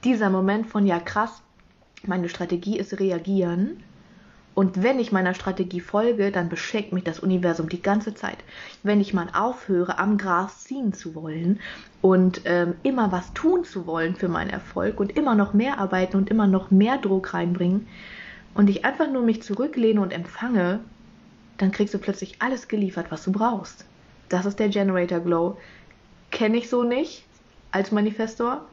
Dieser 0.06 0.30
Moment 0.30 0.68
von, 0.68 0.86
ja 0.86 1.00
krass, 1.00 1.42
meine 2.06 2.30
Strategie 2.30 2.80
ist 2.80 2.98
reagieren. 2.98 3.84
Und 4.54 4.84
wenn 4.84 5.00
ich 5.00 5.12
meiner 5.12 5.34
Strategie 5.34 5.82
folge, 5.82 6.32
dann 6.32 6.48
beschenkt 6.48 6.94
mich 6.94 7.04
das 7.04 7.20
Universum 7.20 7.68
die 7.68 7.82
ganze 7.82 8.14
Zeit. 8.14 8.38
Wenn 8.84 9.02
ich 9.02 9.14
mal 9.14 9.28
aufhöre, 9.34 10.00
am 10.00 10.18
Gras 10.18 10.64
ziehen 10.64 10.94
zu 10.94 11.14
wollen 11.14 11.60
und 12.02 12.44
ähm, 12.46 12.76
immer 12.84 13.12
was 13.12 13.34
tun 13.34 13.66
zu 13.66 13.86
wollen 13.86 14.16
für 14.16 14.30
meinen 14.30 14.50
Erfolg 14.50 15.02
und 15.02 15.18
immer 15.18 15.36
noch 15.36 15.54
mehr 15.54 15.78
arbeiten 15.78 16.16
und 16.16 16.30
immer 16.30 16.48
noch 16.48 16.72
mehr 16.72 16.98
Druck 16.98 17.34
reinbringen 17.34 17.86
und 18.56 18.70
ich 18.70 18.84
einfach 18.84 19.10
nur 19.12 19.22
mich 19.22 19.44
zurücklehne 19.44 20.02
und 20.02 20.12
empfange, 20.12 20.80
dann 21.58 21.72
kriegst 21.72 21.94
du 21.94 22.00
plötzlich 22.00 22.42
alles 22.42 22.68
geliefert, 22.68 23.08
was 23.10 23.24
du 23.24 23.32
brauchst. 23.32 23.86
Das 24.30 24.46
ist 24.46 24.60
der 24.60 24.70
Generator 24.70 25.20
Glow. 25.20 25.58
Kenne 26.32 26.58
ich 26.58 26.70
so 26.70 26.84
nicht 26.84 27.26
als 27.72 27.92
Manifestor. 27.92 28.66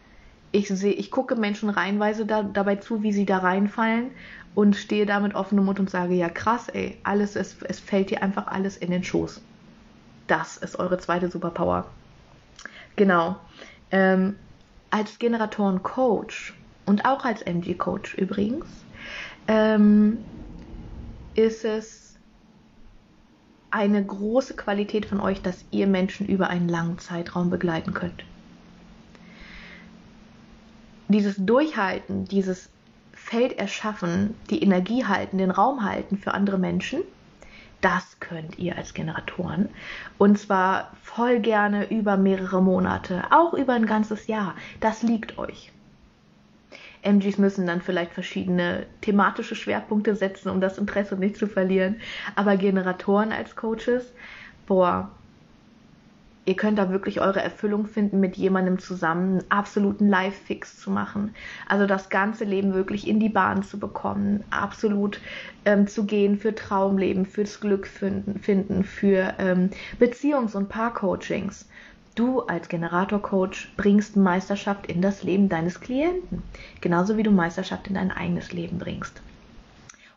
Ich 0.52 0.68
sehe, 0.68 0.92
ich 0.92 1.10
gucke 1.10 1.36
Menschen 1.36 1.68
reihenweise 1.68 2.26
da, 2.26 2.42
dabei 2.42 2.76
zu, 2.76 3.02
wie 3.02 3.12
sie 3.12 3.26
da 3.26 3.38
reinfallen 3.38 4.10
und 4.54 4.76
stehe 4.76 5.06
da 5.06 5.20
mit 5.20 5.34
offenem 5.34 5.64
Mund 5.64 5.80
und 5.80 5.90
sage, 5.90 6.14
ja 6.14 6.28
krass, 6.28 6.68
ey, 6.68 6.98
alles 7.02 7.36
ist, 7.36 7.62
es 7.62 7.80
fällt 7.80 8.10
dir 8.10 8.22
einfach 8.22 8.46
alles 8.46 8.76
in 8.76 8.90
den 8.90 9.02
Schoß. 9.02 9.40
Das 10.26 10.56
ist 10.56 10.78
eure 10.78 10.98
zweite 10.98 11.30
Superpower. 11.30 11.86
Genau. 12.96 13.36
Ähm, 13.90 14.36
als 14.90 15.18
Generatoren-Coach 15.18 16.54
und 16.84 17.04
auch 17.06 17.24
als 17.24 17.42
MG-Coach 17.42 18.14
übrigens, 18.14 18.66
ähm, 19.48 20.18
ist 21.34 21.64
es 21.64 22.16
eine 23.70 24.04
große 24.04 24.54
Qualität 24.54 25.06
von 25.06 25.20
euch, 25.20 25.40
dass 25.40 25.64
ihr 25.70 25.86
Menschen 25.86 26.26
über 26.26 26.48
einen 26.48 26.68
langen 26.68 26.98
Zeitraum 26.98 27.48
begleiten 27.48 27.94
könnt. 27.94 28.24
Dieses 31.08 31.36
Durchhalten, 31.38 32.26
dieses 32.26 32.68
Feld 33.12 33.58
erschaffen, 33.58 34.34
die 34.50 34.62
Energie 34.62 35.04
halten, 35.06 35.38
den 35.38 35.50
Raum 35.50 35.84
halten 35.84 36.18
für 36.18 36.34
andere 36.34 36.58
Menschen, 36.58 37.00
das 37.80 38.20
könnt 38.20 38.58
ihr 38.58 38.76
als 38.76 38.94
Generatoren. 38.94 39.68
Und 40.18 40.38
zwar 40.38 40.92
voll 41.02 41.40
gerne 41.40 41.90
über 41.90 42.16
mehrere 42.16 42.62
Monate, 42.62 43.24
auch 43.30 43.54
über 43.54 43.72
ein 43.72 43.86
ganzes 43.86 44.26
Jahr. 44.26 44.54
Das 44.80 45.02
liegt 45.02 45.38
euch. 45.38 45.72
MGs 47.02 47.38
müssen 47.38 47.66
dann 47.66 47.80
vielleicht 47.80 48.12
verschiedene 48.12 48.86
thematische 49.00 49.56
Schwerpunkte 49.56 50.14
setzen, 50.14 50.50
um 50.50 50.60
das 50.60 50.78
Interesse 50.78 51.16
nicht 51.16 51.36
zu 51.36 51.46
verlieren. 51.46 51.96
Aber 52.36 52.56
Generatoren 52.56 53.32
als 53.32 53.56
Coaches, 53.56 54.12
boah, 54.66 55.10
ihr 56.44 56.54
könnt 56.54 56.78
da 56.78 56.90
wirklich 56.90 57.20
eure 57.20 57.40
Erfüllung 57.40 57.86
finden, 57.86 58.20
mit 58.20 58.36
jemandem 58.36 58.78
zusammen 58.78 59.40
einen 59.40 59.50
absoluten 59.50 60.08
Live-Fix 60.08 60.80
zu 60.80 60.90
machen. 60.90 61.34
Also 61.68 61.86
das 61.86 62.08
ganze 62.08 62.44
Leben 62.44 62.74
wirklich 62.74 63.06
in 63.06 63.20
die 63.20 63.28
Bahn 63.28 63.62
zu 63.62 63.78
bekommen, 63.78 64.42
absolut 64.50 65.20
ähm, 65.64 65.86
zu 65.86 66.04
gehen 66.04 66.36
für 66.36 66.54
Traumleben, 66.54 67.26
fürs 67.26 67.60
Glück 67.60 67.86
finden, 67.86 68.84
für 68.84 69.34
ähm, 69.38 69.70
Beziehungs- 70.00 70.56
und 70.56 70.68
Paar-Coachings. 70.68 71.66
Du 72.14 72.40
als 72.40 72.68
Generator-Coach 72.68 73.72
bringst 73.76 74.16
Meisterschaft 74.16 74.86
in 74.86 75.00
das 75.00 75.22
Leben 75.22 75.48
deines 75.48 75.80
Klienten, 75.80 76.42
genauso 76.82 77.16
wie 77.16 77.22
du 77.22 77.30
Meisterschaft 77.30 77.88
in 77.88 77.94
dein 77.94 78.10
eigenes 78.10 78.52
Leben 78.52 78.78
bringst. 78.78 79.22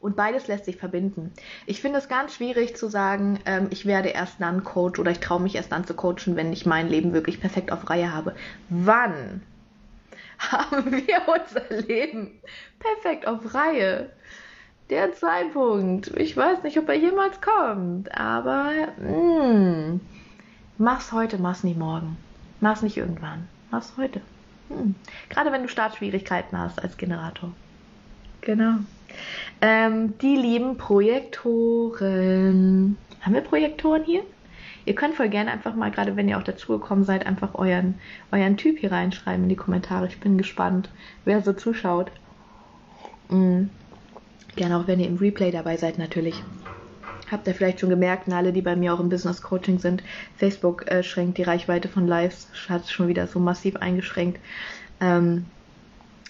Und 0.01 0.17
beides 0.17 0.47
lässt 0.47 0.65
sich 0.65 0.75
verbinden. 0.75 1.31
Ich 1.65 1.81
finde 1.81 1.99
es 1.99 2.09
ganz 2.09 2.35
schwierig 2.35 2.75
zu 2.75 2.89
sagen, 2.89 3.39
ähm, 3.45 3.67
ich 3.71 3.85
werde 3.85 4.09
erst 4.09 4.41
dann 4.41 4.63
Coach 4.63 4.99
oder 4.99 5.11
ich 5.11 5.19
traue 5.19 5.41
mich 5.41 5.55
erst 5.55 5.71
dann 5.71 5.87
zu 5.87 5.93
coachen, 5.93 6.35
wenn 6.35 6.51
ich 6.51 6.65
mein 6.65 6.89
Leben 6.89 7.13
wirklich 7.13 7.39
perfekt 7.39 7.71
auf 7.71 7.89
Reihe 7.89 8.13
habe. 8.13 8.35
Wann 8.69 9.41
haben 10.37 10.91
wir 10.91 11.21
unser 11.27 11.87
Leben 11.87 12.39
perfekt 12.77 13.25
auf 13.25 13.55
Reihe? 13.55 14.11
Der 14.89 15.13
Zeitpunkt, 15.13 16.11
ich 16.17 16.37
weiß 16.37 16.61
nicht, 16.61 16.77
ob 16.77 16.89
er 16.89 16.95
jemals 16.95 17.39
kommt, 17.41 18.13
aber 18.15 18.89
mh, 18.99 19.11
mm, 19.11 20.01
Mach's 20.77 21.13
heute, 21.13 21.37
mach's 21.37 21.63
nicht 21.63 21.79
morgen. 21.79 22.17
Mach's 22.59 22.81
nicht 22.81 22.97
irgendwann. 22.97 23.47
Mach's 23.71 23.93
heute. 23.97 24.19
Hm. 24.69 24.95
Gerade 25.29 25.51
wenn 25.51 25.63
du 25.63 25.69
Startschwierigkeiten 25.69 26.57
hast 26.57 26.81
als 26.81 26.97
Generator. 26.97 27.51
Genau. 28.41 28.77
Ähm, 29.61 30.17
die 30.19 30.35
lieben 30.35 30.77
Projektoren. 30.77 32.97
Haben 33.21 33.33
wir 33.33 33.41
Projektoren 33.41 34.03
hier? 34.03 34.23
Ihr 34.85 34.95
könnt 34.95 35.15
voll 35.15 35.29
gerne 35.29 35.51
einfach 35.51 35.75
mal, 35.75 35.91
gerade 35.91 36.15
wenn 36.15 36.29
ihr 36.29 36.37
auch 36.37 36.43
dazugekommen 36.43 37.05
seid, 37.05 37.25
einfach 37.25 37.55
euren, 37.55 37.95
euren 38.31 38.57
Typ 38.57 38.77
hier 38.79 38.91
reinschreiben 38.91 39.43
in 39.43 39.49
die 39.49 39.55
Kommentare. 39.55 40.07
Ich 40.07 40.19
bin 40.19 40.37
gespannt, 40.37 40.89
wer 41.23 41.41
so 41.41 41.53
zuschaut. 41.53 42.11
Mhm. 43.29 43.69
Gerne 44.55 44.77
auch, 44.77 44.87
wenn 44.87 44.99
ihr 44.99 45.07
im 45.07 45.17
Replay 45.17 45.51
dabei 45.51 45.77
seid, 45.77 45.97
natürlich. 45.97 46.43
Habt 47.31 47.47
ihr 47.47 47.55
vielleicht 47.55 47.79
schon 47.79 47.89
gemerkt, 47.89 48.31
alle, 48.31 48.53
die 48.53 48.61
bei 48.61 48.75
mir 48.75 48.93
auch 48.93 48.99
im 48.99 49.09
Business 49.09 49.41
Coaching 49.41 49.79
sind, 49.79 50.03
Facebook 50.37 50.89
äh, 50.91 51.03
schränkt 51.03 51.37
die 51.37 51.43
Reichweite 51.43 51.87
von 51.87 52.07
Lives, 52.07 52.47
hat 52.69 52.87
schon 52.87 53.07
wieder 53.07 53.27
so 53.27 53.39
massiv 53.39 53.75
eingeschränkt. 53.77 54.39
Ähm, 55.01 55.45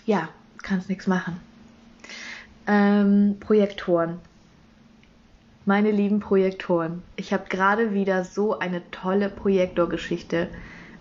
ja, 0.05 0.29
kannst 0.63 0.89
nichts 0.89 1.08
machen. 1.08 1.39
Ähm, 2.67 3.38
Projektoren. 3.39 4.19
Meine 5.65 5.91
lieben 5.91 6.19
Projektoren. 6.19 7.01
Ich 7.15 7.34
habe 7.34 7.45
gerade 7.49 7.93
wieder 7.93 8.23
so 8.23 8.60
eine 8.60 8.81
tolle 8.91 9.29
Projektorgeschichte. 9.29 10.47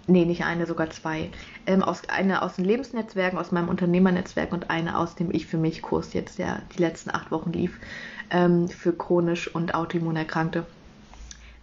Nee, 0.06 0.24
nicht 0.24 0.44
eine, 0.44 0.66
sogar 0.66 0.90
zwei. 0.90 1.30
Ähm, 1.66 1.82
aus, 1.82 2.02
eine 2.08 2.42
aus 2.42 2.56
den 2.56 2.64
Lebensnetzwerken, 2.64 3.38
aus 3.38 3.52
meinem 3.52 3.68
Unternehmernetzwerk 3.68 4.52
und 4.52 4.70
eine 4.70 4.98
aus 4.98 5.14
dem 5.14 5.30
Ich 5.30 5.46
für 5.46 5.56
mich 5.56 5.82
Kurs 5.82 6.12
jetzt, 6.14 6.38
der 6.38 6.62
die 6.76 6.82
letzten 6.82 7.10
acht 7.10 7.30
Wochen 7.30 7.52
lief 7.52 7.78
ähm, 8.30 8.68
für 8.68 8.92
chronisch 8.92 9.54
und 9.54 9.74
autoimmunerkrankte. 9.74 10.64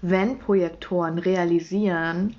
Wenn 0.02 0.40
Projektoren 0.40 1.20
realisieren, 1.20 2.36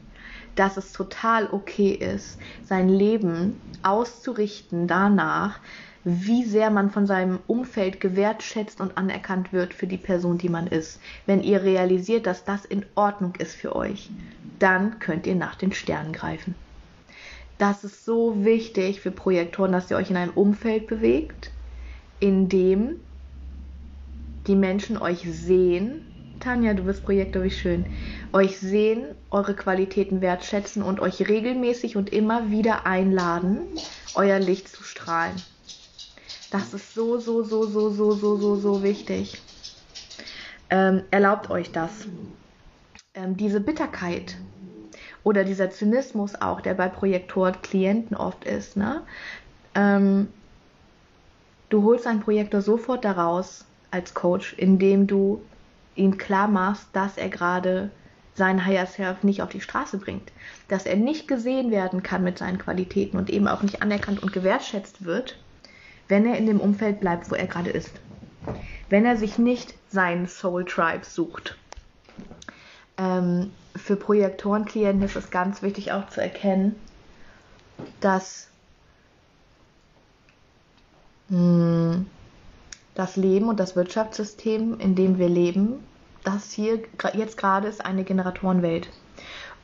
dass 0.55 0.77
es 0.77 0.93
total 0.93 1.49
okay 1.53 1.93
ist, 1.93 2.39
sein 2.65 2.89
Leben 2.89 3.61
auszurichten 3.83 4.87
danach, 4.87 5.61
wie 6.05 6.45
sehr 6.45 6.71
man 6.71 6.91
von 6.91 7.07
seinem 7.07 7.39
Umfeld 7.47 8.01
gewertschätzt 8.01 8.81
und 8.81 8.99
anerkannt 8.99 9.53
wird 9.53 9.73
für 9.73 9.87
die 9.87 9.97
Person, 9.97 10.37
die 10.37 10.49
man 10.49 10.67
ist. 10.67 11.01
Wenn 11.27 11.43
ihr 11.43 11.63
realisiert, 11.63 12.27
dass 12.27 12.45
das 12.45 12.65
in 12.65 12.85
Ordnung 12.97 13.35
ist 13.37 13.55
für 13.55 13.77
euch, 13.77 14.11
dann 14.59 14.99
könnt 14.99 15.27
ihr 15.27 15.37
nach 15.37 15.55
den 15.55 15.73
Sternen 15.73 16.13
greifen. 16.13 16.55
Das 17.59 17.85
ist 17.85 18.05
so 18.05 18.45
wichtig 18.45 19.01
für 19.01 19.13
Projektoren, 19.13 19.71
dass 19.71 19.91
ihr 19.91 19.97
euch 19.97 20.11
in 20.11 20.17
einem 20.17 20.33
Umfeld 20.33 20.89
bewegt, 20.89 21.53
in 22.19 22.49
dem 22.49 23.01
die 24.47 24.57
Menschen 24.57 24.99
euch 24.99 25.21
sehen, 25.31 26.03
Tanja, 26.41 26.75
du 26.75 26.83
bist 26.83 27.05
Projektor, 27.05 27.45
wie 27.45 27.51
schön, 27.51 27.87
euch 28.33 28.59
sehen, 28.59 29.15
eure 29.31 29.55
Qualitäten 29.55 30.21
wertschätzen 30.21 30.83
und 30.83 30.99
euch 30.99 31.29
regelmäßig 31.29 31.97
und 31.97 32.13
immer 32.13 32.51
wieder 32.51 32.85
einladen, 32.85 33.61
euer 34.15 34.41
Licht 34.41 34.69
zu 34.69 34.83
strahlen. 34.83 35.41
Das 36.51 36.75
ist 36.75 36.95
so, 36.95 37.19
so, 37.19 37.43
so, 37.43 37.65
so, 37.65 37.91
so, 37.91 38.13
so, 38.13 38.37
so, 38.37 38.57
so 38.57 38.83
wichtig. 38.83 39.41
Ähm, 40.69 41.03
erlaubt 41.11 41.49
euch 41.51 41.71
das. 41.71 42.09
Ähm, 43.15 43.37
diese 43.37 43.61
Bitterkeit 43.61 44.37
oder 45.23 45.45
dieser 45.45 45.71
Zynismus 45.71 46.35
auch, 46.41 46.61
der 46.61 46.75
bei 46.75 46.89
Projektor-Klienten 46.89 48.17
oft 48.17 48.45
ist, 48.45 48.77
ne? 48.77 49.03
Ähm, 49.75 50.29
du 51.69 51.85
holst 51.85 52.07
einen 52.07 52.21
Projektor 52.21 52.61
sofort 52.61 53.05
daraus, 53.05 53.65
als 53.93 54.15
Coach, 54.15 54.55
indem 54.55 55.07
du 55.07 55.43
ihm 55.95 56.19
klar 56.19 56.49
machst, 56.49 56.89
dass 56.93 57.17
er 57.17 57.29
gerade 57.29 57.91
sein 58.35 58.65
Higher 58.65 58.87
Self 58.87 59.23
nicht 59.23 59.43
auf 59.43 59.51
die 59.51 59.61
Straße 59.61 59.99
bringt, 59.99 60.33
dass 60.69 60.87
er 60.87 60.97
nicht 60.97 61.29
gesehen 61.29 61.71
werden 61.71 62.03
kann 62.03 62.25
mit 62.25 62.39
seinen 62.39 62.59
Qualitäten 62.59 63.19
und 63.19 63.29
eben 63.29 63.47
auch 63.47 63.63
nicht 63.63 63.83
anerkannt 63.83 64.23
und 64.23 64.33
gewertschätzt 64.33 65.05
wird, 65.05 65.39
wenn 66.09 66.27
er 66.27 66.39
in 66.39 66.47
dem 66.47 66.61
Umfeld 66.61 67.01
bleibt, 67.01 67.31
wo 67.31 67.35
er 67.35 67.47
gerade 67.47 67.71
ist. 67.71 67.93
Wenn 68.89 69.05
er 69.05 69.17
sich 69.17 69.39
nicht 69.39 69.75
seinen 69.91 70.27
Soul 70.27 70.65
Tribe 70.65 71.05
sucht. 71.05 71.57
Ähm, 72.97 73.51
für 73.77 73.97
Projektorenklienten 73.97 75.03
ist 75.03 75.17
es 75.17 75.31
ganz 75.31 75.63
wichtig 75.63 75.93
auch 75.93 76.09
zu 76.09 76.21
erkennen, 76.21 76.75
dass 78.01 78.49
mh, 81.29 81.39
hm, 81.39 81.62
das 83.03 83.17
Leben 83.17 83.49
und 83.49 83.59
das 83.59 83.75
Wirtschaftssystem, 83.75 84.79
in 84.79 84.95
dem 84.95 85.19
wir 85.19 85.29
leben, 85.29 85.83
das 86.23 86.53
hier 86.53 86.79
jetzt 87.15 87.37
gerade 87.37 87.67
ist 87.67 87.85
eine 87.85 88.05
Generatorenwelt. 88.05 88.89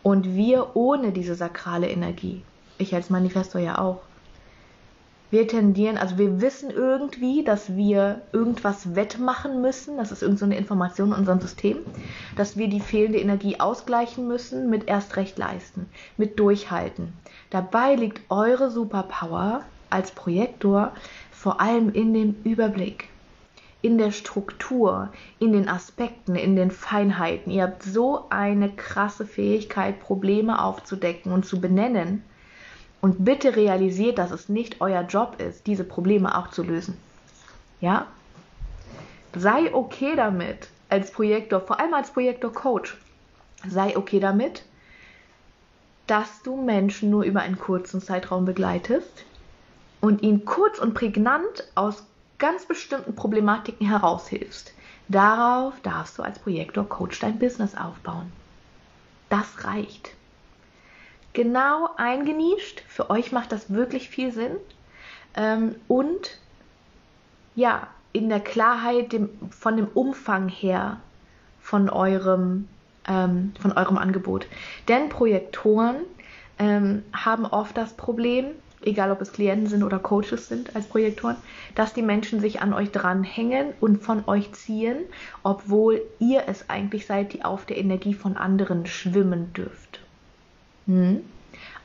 Und 0.03 0.35
wir 0.35 0.75
ohne 0.75 1.13
diese 1.13 1.37
sakrale 1.37 1.89
Energie, 1.89 2.43
ich 2.79 2.95
als 2.97 3.11
Manifestor 3.11 3.61
ja 3.61 3.79
auch, 3.79 4.01
wir 5.31 5.47
tendieren, 5.47 5.99
also 5.99 6.19
wir 6.19 6.41
wissen 6.41 6.71
irgendwie, 6.71 7.45
dass 7.45 7.77
wir 7.77 8.23
irgendwas 8.33 8.97
wettmachen 8.97 9.61
müssen, 9.61 9.99
das 9.99 10.11
ist 10.11 10.23
irgendeine 10.23 10.55
so 10.55 10.59
Information 10.59 11.09
in 11.09 11.19
unserem 11.19 11.41
System, 11.41 11.79
dass 12.35 12.57
wir 12.57 12.69
die 12.69 12.81
fehlende 12.81 13.21
Energie 13.21 13.61
ausgleichen 13.61 14.27
müssen 14.27 14.69
mit 14.69 14.89
erst 14.89 15.17
recht 15.17 15.39
leisten, 15.39 15.87
mit 16.17 16.41
durchhalten. 16.41 17.13
Dabei 17.51 17.95
liegt 17.95 18.21
eure 18.31 18.71
Superpower 18.71 19.63
als 19.91 20.11
Projektor 20.11 20.93
vor 21.31 21.61
allem 21.61 21.91
in 21.91 22.15
dem 22.15 22.35
Überblick, 22.43 23.11
in 23.81 23.99
der 23.99 24.11
Struktur, 24.11 25.11
in 25.39 25.53
den 25.53 25.69
Aspekten, 25.69 26.35
in 26.35 26.57
den 26.57 26.71
Feinheiten. 26.71 27.53
Ihr 27.53 27.63
habt 27.63 27.83
so 27.83 28.27
eine 28.29 28.71
krasse 28.71 29.25
Fähigkeit, 29.25 30.01
Probleme 30.01 30.63
aufzudecken 30.63 31.33
und 31.33 31.47
zu 31.47 31.61
benennen 31.61 32.25
und 33.01 33.25
bitte 33.25 33.55
realisiert, 33.55 34.19
dass 34.19 34.33
es 34.33 34.49
nicht 34.49 34.81
euer 34.81 35.03
Job 35.03 35.41
ist, 35.41 35.67
diese 35.67 35.85
Probleme 35.85 36.37
auch 36.37 36.51
zu 36.51 36.65
lösen. 36.65 36.97
Ja? 37.81 38.07
Sei 39.35 39.73
okay 39.73 40.17
damit 40.17 40.69
als 40.89 41.13
Projektor, 41.13 41.61
vor 41.61 41.79
allem 41.79 41.95
als 41.95 42.11
Projektor-Coach. 42.11 42.97
Sei 43.69 43.97
okay 43.97 44.19
damit, 44.19 44.65
dass 46.07 46.43
du 46.43 46.57
Menschen 46.57 47.11
nur 47.11 47.23
über 47.25 47.41
einen 47.41 47.59
kurzen 47.59 48.01
Zeitraum 48.01 48.45
begleitest 48.45 49.25
und 50.01 50.23
ihnen 50.23 50.45
kurz 50.45 50.79
und 50.79 50.95
prägnant 50.95 51.69
aus 51.75 52.05
ganz 52.39 52.67
bestimmten 52.67 53.15
Problematiken 53.15 53.87
heraushilfst. 53.87 54.73
Darauf 55.09 55.75
darfst 55.81 56.19
du 56.19 56.23
als 56.23 56.39
Projektor-Coach 56.39 57.21
dein 57.21 57.39
Business 57.39 57.75
aufbauen. 57.75 58.31
Das 59.31 59.65
reicht 59.65 60.11
genau 61.33 61.91
eingenischt. 61.97 62.83
Für 62.89 63.11
euch 63.11 63.33
macht 63.33 63.53
das 63.53 63.73
wirklich 63.73 64.09
viel 64.09 64.33
Sinn. 64.33 64.57
Ähm, 65.35 65.77
und 65.87 66.39
ja, 67.55 67.89
in 68.13 68.29
der 68.29 68.41
Klarheit 68.41 69.13
dem, 69.13 69.29
von 69.51 69.77
dem 69.77 69.89
Umfang 69.89 70.49
her 70.49 70.99
von 71.61 71.91
eurem, 71.91 72.69
ähm, 73.07 73.53
von 73.61 73.73
eurem 73.73 73.99
Angebot. 73.99 74.47
Denn 74.89 75.09
Projektoren 75.11 75.97
ähm, 76.59 77.05
haben 77.13 77.47
oft 77.47 77.77
das 77.77 77.93
Problem, 77.93 78.47
egal 78.89 79.13
ob 79.13 79.21
es 79.21 79.33
Klienten 79.33 79.67
sind 79.67 79.83
oder 79.83 79.99
Coaches 79.99 80.49
sind 80.49 80.75
als 80.75 80.87
Projektoren, 80.87 81.37
dass 81.75 81.95
die 81.95 82.03
Menschen 82.03 82.41
sich 82.41 82.61
an 82.61 82.73
euch 82.73 82.91
dranhängen 82.91 83.73
und 83.81 84.03
von 84.03 84.25
euch 84.27 84.53
ziehen, 84.53 84.99
obwohl 85.43 86.03
ihr 86.19 86.45
es 86.49 86.69
eigentlich 86.69 87.07
seid, 87.07 87.33
die 87.33 87.45
auf 87.45 87.67
der 87.67 87.77
Energie 87.77 88.15
von 88.15 88.37
anderen 88.37 88.87
schwimmen 88.87 89.53
dürft. 89.53 90.01
Hm? 90.87 91.21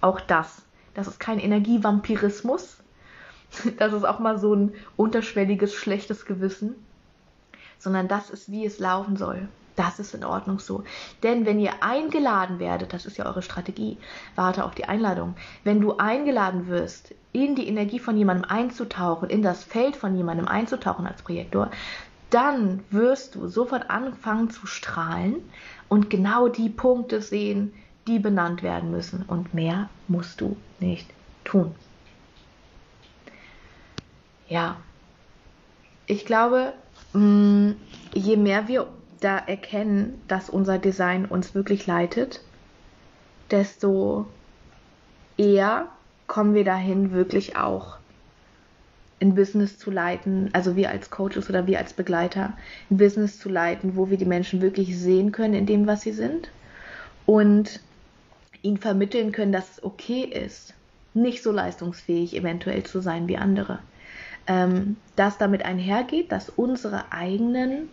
Auch 0.02 0.20
das. 0.20 0.64
Das 0.94 1.08
ist 1.08 1.20
kein 1.20 1.40
Energievampirismus. 1.40 2.78
Das 3.78 3.94
ist 3.94 4.04
auch 4.04 4.18
mal 4.18 4.40
so 4.40 4.56
ein 4.56 4.74
unterschwelliges, 4.98 5.76
schlechtes 5.76 6.26
Gewissen. 6.26 6.74
Sondern 7.78 8.08
das 8.08 8.32
ist, 8.32 8.50
wie 8.50 8.66
es 8.66 8.80
laufen 8.80 9.16
soll. 9.16 9.48
Das 9.76 10.00
ist 10.00 10.14
in 10.14 10.24
Ordnung 10.24 10.60
so. 10.60 10.84
Denn 11.24 11.46
wenn 11.46 11.60
ihr 11.60 11.72
eingeladen 11.82 12.60
werdet, 12.60 12.94
das 12.94 13.06
ist 13.06 13.18
ja 13.18 13.26
eure 13.26 13.42
Strategie, 13.42 13.98
warte 14.36 14.66
auf 14.66 14.76
die 14.76 14.86
Einladung. 14.86 15.36
Wenn 15.64 15.82
du 15.82 15.98
eingeladen 15.98 16.68
wirst, 16.68 17.14
in 17.32 17.56
die 17.56 17.68
Energie 17.68 18.00
von 18.00 18.16
jemandem 18.16 18.50
einzutauchen, 18.50 19.30
in 19.30 19.42
das 19.42 19.64
Feld 19.64 19.96
von 19.96 20.16
jemandem 20.16 20.48
einzutauchen 20.48 21.08
als 21.08 21.24
Projektor, 21.24 21.72
dann 22.30 22.84
wirst 22.90 23.36
du 23.36 23.48
sofort 23.48 23.90
anfangen 23.90 24.50
zu 24.50 24.68
strahlen 24.68 25.36
und 25.90 26.10
genau 26.10 26.48
die 26.48 26.70
Punkte 26.70 27.22
sehen, 27.22 27.74
die 28.08 28.20
benannt 28.20 28.64
werden 28.64 28.92
müssen. 28.92 29.24
Und 29.24 29.54
mehr 29.54 29.90
musst 30.08 30.42
du 30.42 30.58
nicht 30.80 31.10
tun. 31.44 31.74
Ja, 34.48 34.78
ich 36.06 36.26
glaube, 36.26 36.74
mm, 37.14 37.72
je 38.14 38.38
mehr 38.38 38.68
wir 38.68 38.88
da 39.24 39.38
erkennen, 39.38 40.22
dass 40.28 40.50
unser 40.50 40.78
Design 40.78 41.26
uns 41.26 41.56
wirklich 41.56 41.88
leitet, 41.88 42.42
desto 43.52 44.28
eher 45.38 45.88
kommen 46.28 46.54
wir 46.54 46.64
dahin, 46.64 47.12
wirklich 47.12 47.56
auch 47.56 47.98
ein 49.22 49.36
Business 49.36 49.78
zu 49.78 49.90
leiten, 49.90 50.50
also 50.54 50.76
wir 50.76 50.90
als 50.90 51.10
Coaches 51.10 51.50
oder 51.50 51.66
wir 51.66 51.80
als 51.80 51.94
Begleiter, 51.94 52.54
ein 52.92 52.98
Business 52.98 53.40
zu 53.40 53.50
leiten, 53.50 53.96
wo 53.96 54.10
wir 54.10 54.18
die 54.18 54.26
Menschen 54.26 54.62
wirklich 54.62 55.00
sehen 55.00 55.32
können 55.32 55.54
in 55.54 55.66
dem, 55.66 55.88
was 55.88 56.02
sie 56.02 56.12
sind 56.12 56.50
und 57.26 57.80
ihnen 58.62 58.78
vermitteln 58.78 59.32
können, 59.32 59.52
dass 59.52 59.72
es 59.72 59.84
okay 59.84 60.24
ist, 60.24 60.74
nicht 61.14 61.42
so 61.42 61.52
leistungsfähig 61.52 62.36
eventuell 62.36 62.84
zu 62.84 63.02
sein 63.02 63.28
wie 63.28 63.38
andere. 63.38 63.80
Ähm, 64.46 64.98
dass 65.16 65.38
damit 65.38 65.64
einhergeht, 65.64 66.32
dass 66.32 66.50
unsere 66.50 67.14
eigenen 67.14 67.88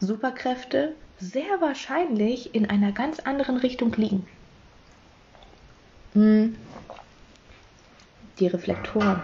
Superkräfte 0.00 0.94
sehr 1.18 1.60
wahrscheinlich 1.60 2.54
in 2.54 2.68
einer 2.68 2.92
ganz 2.92 3.20
anderen 3.20 3.58
Richtung 3.58 3.92
liegen. 3.92 4.26
Hm. 6.14 6.56
Die 8.38 8.46
Reflektoren. 8.46 9.22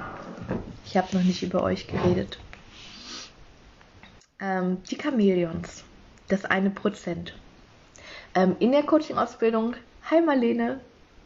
Ich 0.85 0.97
habe 0.97 1.17
noch 1.17 1.25
nicht 1.25 1.43
über 1.43 1.63
euch 1.63 1.89
geredet. 1.89 2.39
Ähm, 4.39 4.83
die 4.91 4.97
Chamäleons. 4.97 5.83
Das 6.29 6.45
eine 6.45 6.71
Prozent. 6.71 7.35
Ähm, 8.35 8.57
in 8.59 8.73
der 8.73 8.83
Coaching-Ausbildung 8.83 9.75
Hi 10.11 10.21
Marlene. 10.21 10.81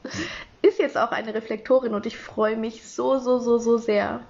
Ist 0.62 0.78
jetzt 0.78 0.96
auch 0.96 1.10
eine 1.10 1.34
Reflektorin 1.34 1.94
und 1.94 2.06
ich 2.06 2.16
freue 2.16 2.56
mich 2.56 2.88
so, 2.88 3.18
so, 3.18 3.38
so, 3.38 3.58
so 3.58 3.78
sehr. 3.78 4.20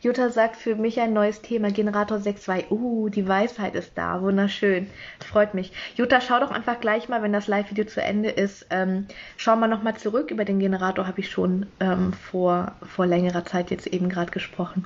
Jutta 0.00 0.30
sagt 0.30 0.56
für 0.56 0.74
mich 0.74 1.00
ein 1.00 1.12
neues 1.12 1.42
Thema, 1.42 1.70
Generator 1.70 2.18
6.2. 2.18 2.70
Uh, 2.70 3.08
die 3.08 3.26
Weisheit 3.26 3.74
ist 3.74 3.92
da, 3.96 4.20
wunderschön. 4.22 4.90
Freut 5.24 5.54
mich. 5.54 5.72
Jutta, 5.96 6.20
schau 6.20 6.40
doch 6.40 6.50
einfach 6.50 6.80
gleich 6.80 7.08
mal, 7.08 7.22
wenn 7.22 7.32
das 7.32 7.46
Live-Video 7.46 7.84
zu 7.84 8.02
Ende 8.02 8.30
ist. 8.30 8.66
Ähm, 8.70 9.06
schau 9.36 9.56
mal 9.56 9.68
nochmal 9.68 9.96
zurück. 9.96 10.30
Über 10.30 10.44
den 10.44 10.58
Generator 10.58 11.06
habe 11.06 11.20
ich 11.20 11.30
schon 11.30 11.66
ähm, 11.80 12.12
vor, 12.12 12.72
vor 12.82 13.06
längerer 13.06 13.44
Zeit 13.44 13.70
jetzt 13.70 13.86
eben 13.86 14.08
gerade 14.08 14.30
gesprochen. 14.30 14.84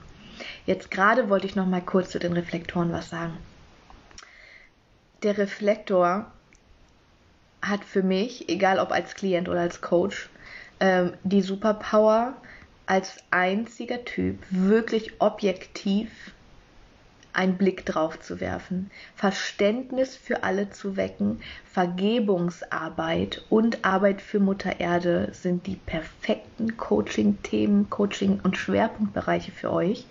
Jetzt 0.66 0.90
gerade 0.90 1.28
wollte 1.28 1.46
ich 1.46 1.56
nochmal 1.56 1.82
kurz 1.82 2.10
zu 2.10 2.18
den 2.18 2.32
Reflektoren 2.32 2.92
was 2.92 3.10
sagen. 3.10 3.36
Der 5.22 5.38
Reflektor 5.38 6.26
hat 7.62 7.84
für 7.84 8.02
mich, 8.02 8.48
egal 8.48 8.78
ob 8.78 8.92
als 8.92 9.14
Klient 9.14 9.48
oder 9.48 9.60
als 9.60 9.80
Coach, 9.80 10.28
ähm, 10.80 11.14
die 11.24 11.42
Superpower, 11.42 12.34
als 12.86 13.16
einziger 13.30 14.04
Typ 14.04 14.38
wirklich 14.50 15.20
objektiv 15.20 16.32
einen 17.36 17.58
Blick 17.58 17.84
drauf 17.84 18.18
zu 18.20 18.40
werfen, 18.40 18.90
Verständnis 19.14 20.16
für 20.16 20.42
alle 20.42 20.70
zu 20.70 20.96
wecken, 20.96 21.40
Vergebungsarbeit 21.70 23.44
und 23.50 23.84
Arbeit 23.84 24.22
für 24.22 24.40
Mutter 24.40 24.80
Erde 24.80 25.28
sind 25.32 25.66
die 25.66 25.76
perfekten 25.76 26.76
Coaching-Themen, 26.78 27.90
Coaching- 27.90 28.40
und 28.42 28.56
Schwerpunktbereiche 28.56 29.52
für 29.52 29.70
euch. 29.70 30.06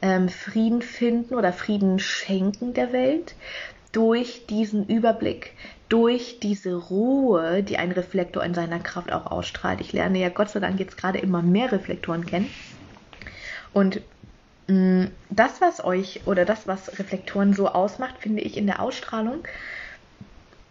Ähm, 0.00 0.28
Frieden 0.28 0.82
finden 0.82 1.34
oder 1.34 1.52
Frieden 1.52 1.98
schenken 1.98 2.74
der 2.74 2.92
Welt 2.92 3.34
durch 3.90 4.46
diesen 4.46 4.86
Überblick, 4.86 5.54
durch 5.88 6.40
diese 6.40 6.74
Ruhe, 6.74 7.62
die 7.62 7.78
ein 7.78 7.92
Reflektor 7.92 8.42
in 8.42 8.54
seiner 8.54 8.80
Kraft 8.80 9.12
auch 9.12 9.26
ausstrahlt. 9.26 9.80
Ich 9.80 9.92
lerne 9.92 10.18
ja 10.18 10.28
Gott 10.28 10.50
sei 10.50 10.60
Dank 10.60 10.80
jetzt 10.80 10.96
gerade 10.96 11.18
immer 11.18 11.42
mehr 11.42 11.70
Reflektoren 11.70 12.26
kennen. 12.26 12.50
Und 13.72 14.00
mh, 14.66 14.74
mm, 14.74 15.10
das, 15.30 15.60
was 15.60 15.84
euch 15.84 16.26
oder 16.26 16.44
das, 16.44 16.66
was 16.66 16.98
Reflektoren 16.98 17.54
so 17.54 17.68
ausmacht, 17.68 18.18
finde 18.18 18.42
ich 18.42 18.56
in 18.56 18.66
der 18.66 18.80
Ausstrahlung, 18.80 19.46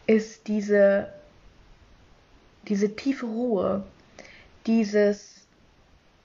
ist 0.07 0.47
diese, 0.47 1.07
diese 2.67 2.95
tiefe 2.95 3.25
Ruhe, 3.25 3.83
dieses 4.67 5.31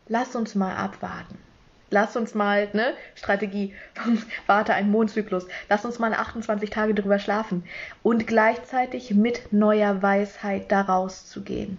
Lass 0.08 0.34
uns 0.34 0.56
mal 0.56 0.74
abwarten 0.74 1.38
lass 1.90 2.16
uns 2.16 2.34
mal, 2.34 2.68
ne, 2.72 2.94
Strategie, 3.14 3.74
warte 4.46 4.74
einen 4.74 4.90
Mondzyklus, 4.90 5.46
lass 5.68 5.84
uns 5.84 5.98
mal 5.98 6.12
28 6.12 6.70
Tage 6.70 6.94
drüber 6.94 7.18
schlafen 7.18 7.64
und 8.02 8.26
gleichzeitig 8.26 9.12
mit 9.12 9.52
neuer 9.52 10.02
Weisheit 10.02 10.70
daraus 10.72 11.26
zu 11.26 11.42
gehen. 11.42 11.78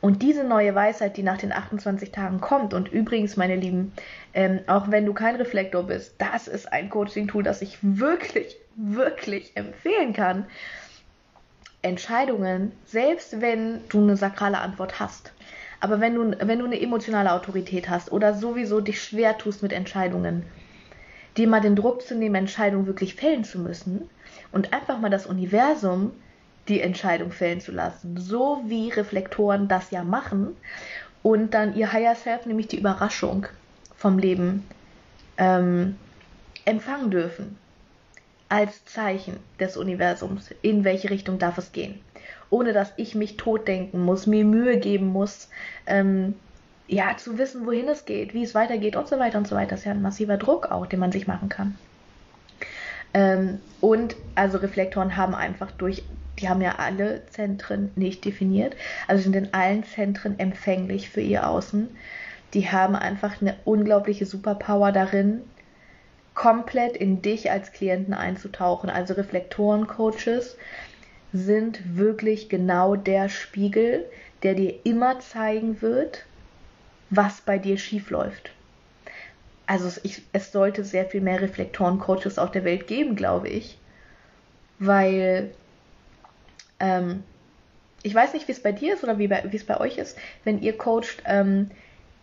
Und 0.00 0.22
diese 0.22 0.44
neue 0.44 0.74
Weisheit, 0.74 1.16
die 1.16 1.22
nach 1.22 1.38
den 1.38 1.52
28 1.52 2.12
Tagen 2.12 2.40
kommt, 2.40 2.74
und 2.74 2.92
übrigens, 2.92 3.36
meine 3.36 3.56
Lieben, 3.56 3.92
ähm, 4.34 4.60
auch 4.66 4.90
wenn 4.90 5.06
du 5.06 5.14
kein 5.14 5.36
Reflektor 5.36 5.84
bist, 5.84 6.14
das 6.18 6.48
ist 6.48 6.72
ein 6.72 6.90
Coaching-Tool, 6.90 7.42
das 7.42 7.62
ich 7.62 7.78
wirklich, 7.80 8.56
wirklich 8.76 9.56
empfehlen 9.56 10.12
kann. 10.12 10.46
Entscheidungen, 11.82 12.72
selbst 12.84 13.40
wenn 13.40 13.80
du 13.88 14.02
eine 14.02 14.16
sakrale 14.16 14.58
Antwort 14.58 15.00
hast, 15.00 15.32
aber 15.86 16.00
wenn 16.00 16.16
du, 16.16 16.36
wenn 16.40 16.58
du 16.58 16.64
eine 16.64 16.80
emotionale 16.80 17.30
Autorität 17.30 17.88
hast 17.88 18.10
oder 18.10 18.34
sowieso 18.34 18.80
dich 18.80 19.00
schwer 19.00 19.38
tust 19.38 19.62
mit 19.62 19.72
Entscheidungen, 19.72 20.44
dir 21.36 21.46
mal 21.46 21.60
den 21.60 21.76
Druck 21.76 22.02
zu 22.02 22.16
nehmen, 22.16 22.34
Entscheidungen 22.34 22.88
wirklich 22.88 23.14
fällen 23.14 23.44
zu 23.44 23.60
müssen 23.60 24.10
und 24.50 24.72
einfach 24.72 24.98
mal 24.98 25.10
das 25.10 25.26
Universum 25.26 26.10
die 26.66 26.80
Entscheidung 26.80 27.30
fällen 27.30 27.60
zu 27.60 27.70
lassen, 27.70 28.16
so 28.16 28.62
wie 28.66 28.88
Reflektoren 28.90 29.68
das 29.68 29.92
ja 29.92 30.02
machen 30.02 30.56
und 31.22 31.54
dann 31.54 31.76
ihr 31.76 31.92
Higher 31.92 32.16
Self, 32.16 32.46
nämlich 32.46 32.66
die 32.66 32.80
Überraschung 32.80 33.46
vom 33.94 34.18
Leben, 34.18 34.66
ähm, 35.38 35.94
empfangen 36.64 37.12
dürfen 37.12 37.58
als 38.48 38.84
Zeichen 38.86 39.36
des 39.60 39.76
Universums, 39.76 40.50
in 40.62 40.82
welche 40.82 41.10
Richtung 41.10 41.38
darf 41.38 41.58
es 41.58 41.70
gehen, 41.70 42.00
ohne 42.50 42.72
dass 42.72 42.92
ich 42.96 43.14
mich 43.14 43.36
totdenken 43.36 44.00
muss, 44.00 44.26
mir 44.26 44.44
Mühe 44.44 44.78
geben 44.78 45.06
muss, 45.06 45.48
ähm, 45.86 46.34
ja, 46.88 47.16
zu 47.16 47.38
wissen, 47.38 47.66
wohin 47.66 47.88
es 47.88 48.04
geht, 48.04 48.32
wie 48.32 48.42
es 48.42 48.54
weitergeht 48.54 48.96
und 48.96 49.08
so 49.08 49.18
weiter 49.18 49.38
und 49.38 49.48
so 49.48 49.56
weiter. 49.56 49.70
Das 49.70 49.80
ist 49.80 49.86
ja 49.86 49.92
ein 49.92 50.02
massiver 50.02 50.36
Druck 50.36 50.70
auch, 50.70 50.86
den 50.86 51.00
man 51.00 51.12
sich 51.12 51.26
machen 51.26 51.48
kann. 51.48 51.76
Ähm, 53.12 53.60
und 53.80 54.16
also 54.34 54.58
Reflektoren 54.58 55.16
haben 55.16 55.34
einfach 55.34 55.72
durch, 55.72 56.04
die 56.38 56.48
haben 56.48 56.60
ja 56.60 56.76
alle 56.78 57.26
Zentren 57.26 57.90
nicht 57.96 58.24
definiert, 58.24 58.76
also 59.08 59.22
sind 59.22 59.36
in 59.36 59.54
allen 59.54 59.84
Zentren 59.84 60.38
empfänglich 60.38 61.08
für 61.08 61.22
ihr 61.22 61.48
Außen. 61.48 61.88
Die 62.54 62.70
haben 62.70 62.94
einfach 62.94 63.40
eine 63.40 63.56
unglaubliche 63.64 64.26
Superpower 64.26 64.92
darin, 64.92 65.42
komplett 66.34 66.96
in 66.96 67.22
dich 67.22 67.50
als 67.50 67.72
Klienten 67.72 68.14
einzutauchen. 68.14 68.90
Also 68.90 69.14
Reflektoren-Coaches 69.14 70.56
sind 71.32 71.96
wirklich 71.96 72.48
genau 72.48 72.96
der 72.96 73.28
Spiegel, 73.28 74.04
der 74.42 74.54
dir 74.54 74.74
immer 74.84 75.20
zeigen 75.20 75.82
wird, 75.82 76.24
was 77.10 77.40
bei 77.40 77.58
dir 77.58 77.78
schief 77.78 78.10
läuft. 78.10 78.50
Also 79.66 80.00
ich, 80.04 80.22
es 80.32 80.52
sollte 80.52 80.84
sehr 80.84 81.06
viel 81.06 81.20
mehr 81.20 81.40
Reflektoren-Coaches 81.40 82.38
auf 82.38 82.52
der 82.52 82.64
Welt 82.64 82.86
geben, 82.86 83.16
glaube 83.16 83.48
ich. 83.48 83.78
Weil 84.78 85.50
ähm, 86.78 87.24
ich 88.02 88.14
weiß 88.14 88.34
nicht, 88.34 88.46
wie 88.46 88.52
es 88.52 88.62
bei 88.62 88.72
dir 88.72 88.94
ist 88.94 89.02
oder 89.02 89.18
wie, 89.18 89.28
wie 89.28 89.56
es 89.56 89.66
bei 89.66 89.80
euch 89.80 89.98
ist, 89.98 90.16
wenn 90.44 90.62
ihr 90.62 90.76
coacht. 90.76 91.22
Ähm, 91.24 91.70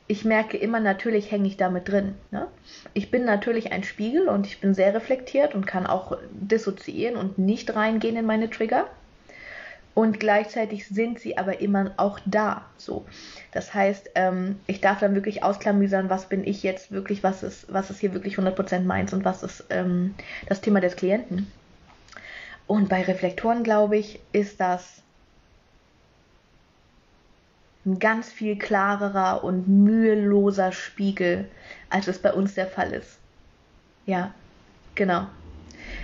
ich 0.07 0.25
merke 0.25 0.57
immer, 0.57 0.79
natürlich 0.79 1.31
hänge 1.31 1.47
ich 1.47 1.57
damit 1.57 1.87
drin. 1.87 2.15
Ne? 2.31 2.47
Ich 2.93 3.09
bin 3.09 3.23
natürlich 3.25 3.71
ein 3.71 3.83
Spiegel 3.83 4.27
und 4.27 4.45
ich 4.45 4.59
bin 4.59 4.73
sehr 4.73 4.93
reflektiert 4.93 5.55
und 5.55 5.65
kann 5.65 5.87
auch 5.87 6.17
dissoziieren 6.31 7.15
und 7.15 7.37
nicht 7.37 7.73
reingehen 7.75 8.17
in 8.17 8.25
meine 8.25 8.49
Trigger. 8.49 8.87
Und 9.95 10.19
gleichzeitig 10.19 10.87
sind 10.87 11.19
sie 11.19 11.37
aber 11.37 11.61
immer 11.61 11.91
auch 11.97 12.19
da. 12.25 12.65
So. 12.77 13.05
Das 13.51 13.73
heißt, 13.73 14.09
ähm, 14.15 14.59
ich 14.65 14.81
darf 14.81 14.99
dann 14.99 15.13
wirklich 15.13 15.43
ausklamüsern, 15.43 16.09
was 16.09 16.27
bin 16.27 16.45
ich 16.45 16.63
jetzt 16.63 16.91
wirklich, 16.91 17.23
was 17.23 17.43
ist, 17.43 17.71
was 17.71 17.91
ist 17.91 17.99
hier 17.99 18.13
wirklich 18.13 18.37
100% 18.37 18.81
meins 18.81 19.13
und 19.13 19.23
was 19.23 19.43
ist 19.43 19.65
ähm, 19.69 20.15
das 20.47 20.61
Thema 20.61 20.81
des 20.81 20.95
Klienten. 20.95 21.51
Und 22.65 22.89
bei 22.89 23.03
Reflektoren, 23.03 23.63
glaube 23.63 23.97
ich, 23.97 24.19
ist 24.31 24.59
das 24.59 25.03
ein 27.85 27.99
ganz 27.99 28.31
viel 28.31 28.57
klarerer 28.57 29.43
und 29.43 29.67
müheloser 29.67 30.71
Spiegel, 30.71 31.49
als 31.89 32.07
es 32.07 32.19
bei 32.19 32.33
uns 32.33 32.53
der 32.53 32.67
Fall 32.67 32.93
ist. 32.93 33.17
Ja, 34.05 34.33
genau. 34.95 35.27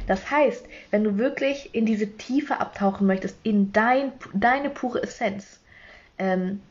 Das 0.08 0.30
heißt, 0.30 0.66
wenn 0.92 1.04
du 1.04 1.18
wirklich 1.18 1.74
in 1.74 1.86
diese 1.86 2.18
Tiefe 2.18 2.60
abtauchen 2.60 3.08
möchtest, 3.08 3.38
in 3.44 3.72
dein, 3.72 4.12
deine 4.34 4.70
pure 4.70 5.04
Essenz, 5.04 5.60
ähm, 6.18 6.62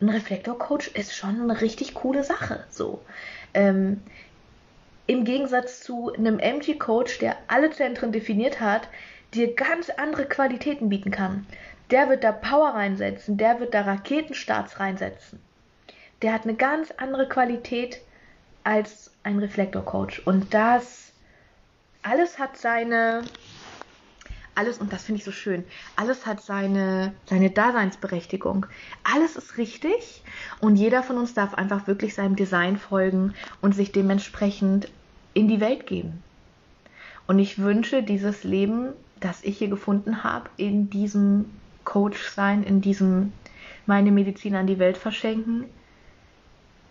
ein 0.00 0.08
Reflektorcoach 0.08 0.88
ist 0.94 1.14
schon 1.14 1.40
eine 1.40 1.60
richtig 1.60 1.94
coole 1.94 2.24
Sache. 2.24 2.64
So. 2.70 3.00
Ähm, 3.52 4.00
Im 5.06 5.24
Gegensatz 5.24 5.80
zu 5.80 6.12
einem 6.12 6.38
MG-Coach, 6.38 7.18
der 7.18 7.36
alle 7.48 7.70
Zentren 7.70 8.12
definiert 8.12 8.60
hat, 8.60 8.88
dir 9.34 9.54
ganz 9.54 9.90
andere 9.90 10.26
Qualitäten 10.26 10.88
bieten 10.88 11.10
kann. 11.10 11.46
Der 11.90 12.08
wird 12.08 12.24
da 12.24 12.32
Power 12.32 12.74
reinsetzen, 12.74 13.36
der 13.38 13.60
wird 13.60 13.74
da 13.74 13.82
Raketenstarts 13.82 14.78
reinsetzen. 14.78 15.40
Der 16.22 16.32
hat 16.32 16.44
eine 16.44 16.54
ganz 16.54 16.90
andere 16.96 17.28
Qualität 17.28 18.00
als 18.64 19.12
ein 19.22 19.38
Reflektorcoach. 19.38 20.26
Und 20.26 20.52
das 20.52 21.12
alles 22.02 22.38
hat 22.38 22.56
seine 22.56 23.22
alles, 24.58 24.78
und 24.78 24.92
das 24.92 25.04
finde 25.04 25.20
ich 25.20 25.24
so 25.24 25.30
schön, 25.30 25.64
alles 25.94 26.26
hat 26.26 26.42
seine, 26.42 27.14
seine 27.26 27.48
Daseinsberechtigung. 27.48 28.66
Alles 29.04 29.36
ist 29.36 29.56
richtig 29.56 30.24
und 30.60 30.74
jeder 30.74 31.04
von 31.04 31.16
uns 31.16 31.32
darf 31.32 31.54
einfach 31.54 31.86
wirklich 31.86 32.14
seinem 32.14 32.34
Design 32.34 32.76
folgen 32.76 33.34
und 33.60 33.76
sich 33.76 33.92
dementsprechend 33.92 34.90
in 35.32 35.46
die 35.46 35.60
Welt 35.60 35.86
geben. 35.86 36.24
Und 37.28 37.38
ich 37.38 37.58
wünsche 37.58 38.02
dieses 38.02 38.42
Leben, 38.42 38.94
das 39.20 39.44
ich 39.44 39.58
hier 39.58 39.68
gefunden 39.68 40.24
habe, 40.24 40.50
in 40.56 40.90
diesem 40.90 41.44
Coach 41.88 42.28
sein, 42.28 42.64
in 42.64 42.82
diesem 42.82 43.32
meine 43.86 44.12
Medizin 44.12 44.54
an 44.54 44.66
die 44.66 44.78
Welt 44.78 44.98
verschenken. 44.98 45.64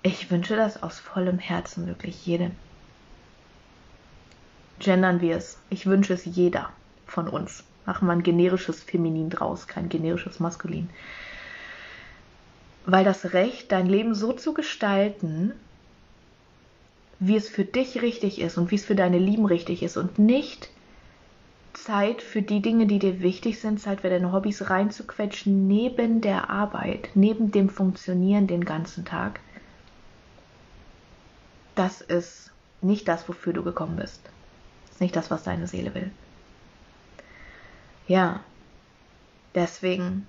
Ich 0.01 0.31
wünsche 0.31 0.55
das 0.55 0.81
aus 0.81 0.97
vollem 0.97 1.37
Herzen 1.37 1.85
wirklich 1.85 2.25
jedem. 2.25 2.53
Gendern 4.79 5.21
wir 5.21 5.37
es. 5.37 5.59
Ich 5.69 5.85
wünsche 5.85 6.13
es 6.13 6.25
jeder 6.25 6.71
von 7.05 7.27
uns. 7.27 7.63
Machen 7.85 8.07
wir 8.07 8.13
ein 8.13 8.23
generisches 8.23 8.81
Feminin 8.81 9.29
draus, 9.29 9.67
kein 9.67 9.87
generisches 9.87 10.39
Maskulin. 10.39 10.89
Weil 12.87 13.05
das 13.05 13.33
Recht, 13.33 13.71
dein 13.71 13.85
Leben 13.85 14.15
so 14.15 14.33
zu 14.33 14.55
gestalten, 14.55 15.53
wie 17.19 17.35
es 17.35 17.49
für 17.49 17.65
dich 17.65 18.01
richtig 18.01 18.41
ist 18.41 18.57
und 18.57 18.71
wie 18.71 18.75
es 18.75 18.85
für 18.85 18.95
deine 18.95 19.19
Lieben 19.19 19.45
richtig 19.45 19.83
ist 19.83 19.95
und 19.95 20.17
nicht 20.17 20.71
Zeit 21.83 22.21
für 22.21 22.41
die 22.41 22.61
Dinge, 22.61 22.87
die 22.87 22.99
dir 22.99 23.21
wichtig 23.21 23.59
sind, 23.59 23.79
Zeit 23.79 24.01
für 24.01 24.09
deine 24.09 24.31
Hobbys 24.31 24.69
reinzuquetschen, 24.69 25.67
neben 25.67 26.21
der 26.21 26.49
Arbeit, 26.49 27.09
neben 27.13 27.51
dem 27.51 27.69
Funktionieren 27.69 28.47
den 28.47 28.65
ganzen 28.65 29.05
Tag. 29.05 29.39
Das 31.75 32.01
ist 32.01 32.51
nicht 32.81 33.07
das, 33.07 33.27
wofür 33.29 33.53
du 33.53 33.63
gekommen 33.63 33.95
bist. 33.97 34.21
Das 34.85 34.95
ist 34.95 35.01
nicht 35.01 35.15
das, 35.15 35.31
was 35.31 35.43
deine 35.43 35.67
Seele 35.67 35.93
will. 35.93 36.11
Ja, 38.07 38.41
deswegen 39.55 40.27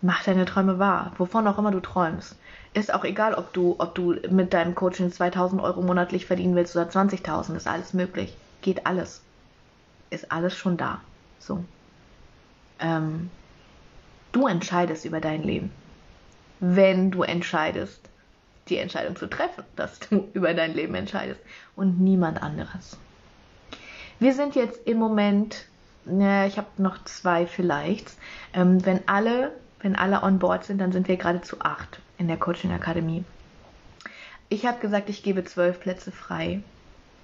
mach 0.00 0.24
deine 0.24 0.44
Träume 0.44 0.78
wahr, 0.78 1.12
wovon 1.18 1.46
auch 1.46 1.58
immer 1.58 1.70
du 1.70 1.80
träumst. 1.80 2.36
Ist 2.74 2.94
auch 2.94 3.04
egal, 3.04 3.34
ob 3.34 3.52
du, 3.52 3.76
ob 3.78 3.94
du 3.94 4.16
mit 4.30 4.52
deinem 4.52 4.74
Coaching 4.74 5.10
2000 5.10 5.60
Euro 5.60 5.82
monatlich 5.82 6.26
verdienen 6.26 6.54
willst 6.54 6.76
oder 6.76 6.88
20.000, 6.88 7.56
ist 7.56 7.66
alles 7.66 7.92
möglich. 7.92 8.36
Geht 8.62 8.86
alles 8.86 9.22
ist 10.12 10.30
alles 10.30 10.56
schon 10.56 10.76
da. 10.76 11.00
So. 11.38 11.64
Ähm, 12.78 13.30
du 14.32 14.46
entscheidest 14.46 15.04
über 15.04 15.20
dein 15.20 15.42
Leben. 15.42 15.70
Wenn 16.60 17.10
du 17.10 17.22
entscheidest, 17.22 18.00
die 18.68 18.78
Entscheidung 18.78 19.16
zu 19.16 19.28
treffen, 19.28 19.64
dass 19.76 19.98
du 20.00 20.28
über 20.32 20.54
dein 20.54 20.74
Leben 20.74 20.94
entscheidest 20.94 21.40
und 21.76 22.00
niemand 22.00 22.42
anderes. 22.42 22.96
Wir 24.18 24.34
sind 24.34 24.54
jetzt 24.54 24.86
im 24.86 24.98
Moment, 24.98 25.66
ne, 26.04 26.46
ich 26.46 26.56
habe 26.56 26.68
noch 26.76 27.02
zwei 27.04 27.46
vielleicht. 27.46 28.12
Ähm, 28.54 28.84
wenn 28.86 29.00
alle, 29.08 29.52
wenn 29.80 29.96
alle 29.96 30.22
on 30.22 30.38
board 30.38 30.64
sind, 30.64 30.78
dann 30.78 30.92
sind 30.92 31.08
wir 31.08 31.16
gerade 31.16 31.40
zu 31.42 31.60
acht 31.60 32.00
in 32.18 32.28
der 32.28 32.36
Coaching 32.36 32.70
Akademie. 32.72 33.24
Ich 34.48 34.66
habe 34.66 34.78
gesagt, 34.78 35.08
ich 35.08 35.22
gebe 35.22 35.44
zwölf 35.44 35.80
Plätze 35.80 36.12
frei 36.12 36.62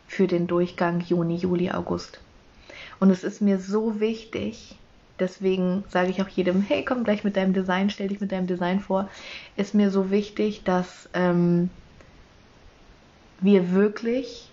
für 0.09 0.26
den 0.26 0.47
Durchgang 0.47 1.01
Juni, 1.01 1.36
Juli, 1.36 1.70
August. 1.70 2.18
Und 3.01 3.11
es 3.11 3.24
ist 3.24 3.40
mir 3.40 3.59
so 3.59 4.01
wichtig, 4.01 4.76
deswegen 5.18 5.84
sage 5.88 6.11
ich 6.11 6.22
auch 6.22 6.28
jedem, 6.28 6.62
hey, 6.62 6.84
komm 6.84 7.05
gleich 7.05 7.24
mit 7.24 7.36
deinem 7.36 7.53
Design, 7.53 7.90
stell 7.90 8.09
dich 8.09 8.20
mit 8.20 8.32
deinem 8.32 8.46
Design 8.46 8.80
vor, 8.80 9.09
ist 9.57 9.74
mir 9.74 9.90
so 9.90 10.11
wichtig, 10.11 10.64
dass 10.64 11.09
ähm, 11.14 11.70
wir 13.40 13.72
wirklich 13.72 14.51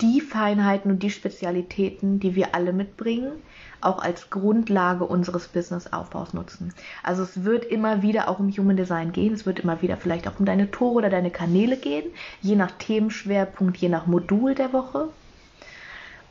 die 0.00 0.20
Feinheiten 0.20 0.90
und 0.90 1.02
die 1.02 1.10
Spezialitäten, 1.10 2.18
die 2.18 2.34
wir 2.34 2.54
alle 2.54 2.72
mitbringen, 2.72 3.32
auch 3.80 4.02
als 4.02 4.28
Grundlage 4.30 5.04
unseres 5.04 5.48
Businessaufbaus 5.48 6.34
nutzen. 6.34 6.72
Also 7.02 7.22
es 7.22 7.44
wird 7.44 7.64
immer 7.64 8.02
wieder 8.02 8.28
auch 8.28 8.40
um 8.40 8.50
Human 8.50 8.76
Design 8.76 9.12
gehen, 9.12 9.34
es 9.34 9.46
wird 9.46 9.60
immer 9.60 9.82
wieder 9.82 9.96
vielleicht 9.96 10.26
auch 10.26 10.38
um 10.40 10.46
deine 10.46 10.70
Tore 10.70 10.96
oder 10.96 11.10
deine 11.10 11.30
Kanäle 11.30 11.76
gehen, 11.76 12.06
je 12.40 12.56
nach 12.56 12.72
Themenschwerpunkt, 12.72 13.76
je 13.76 13.88
nach 13.88 14.06
Modul 14.06 14.54
der 14.54 14.72
Woche. 14.72 15.10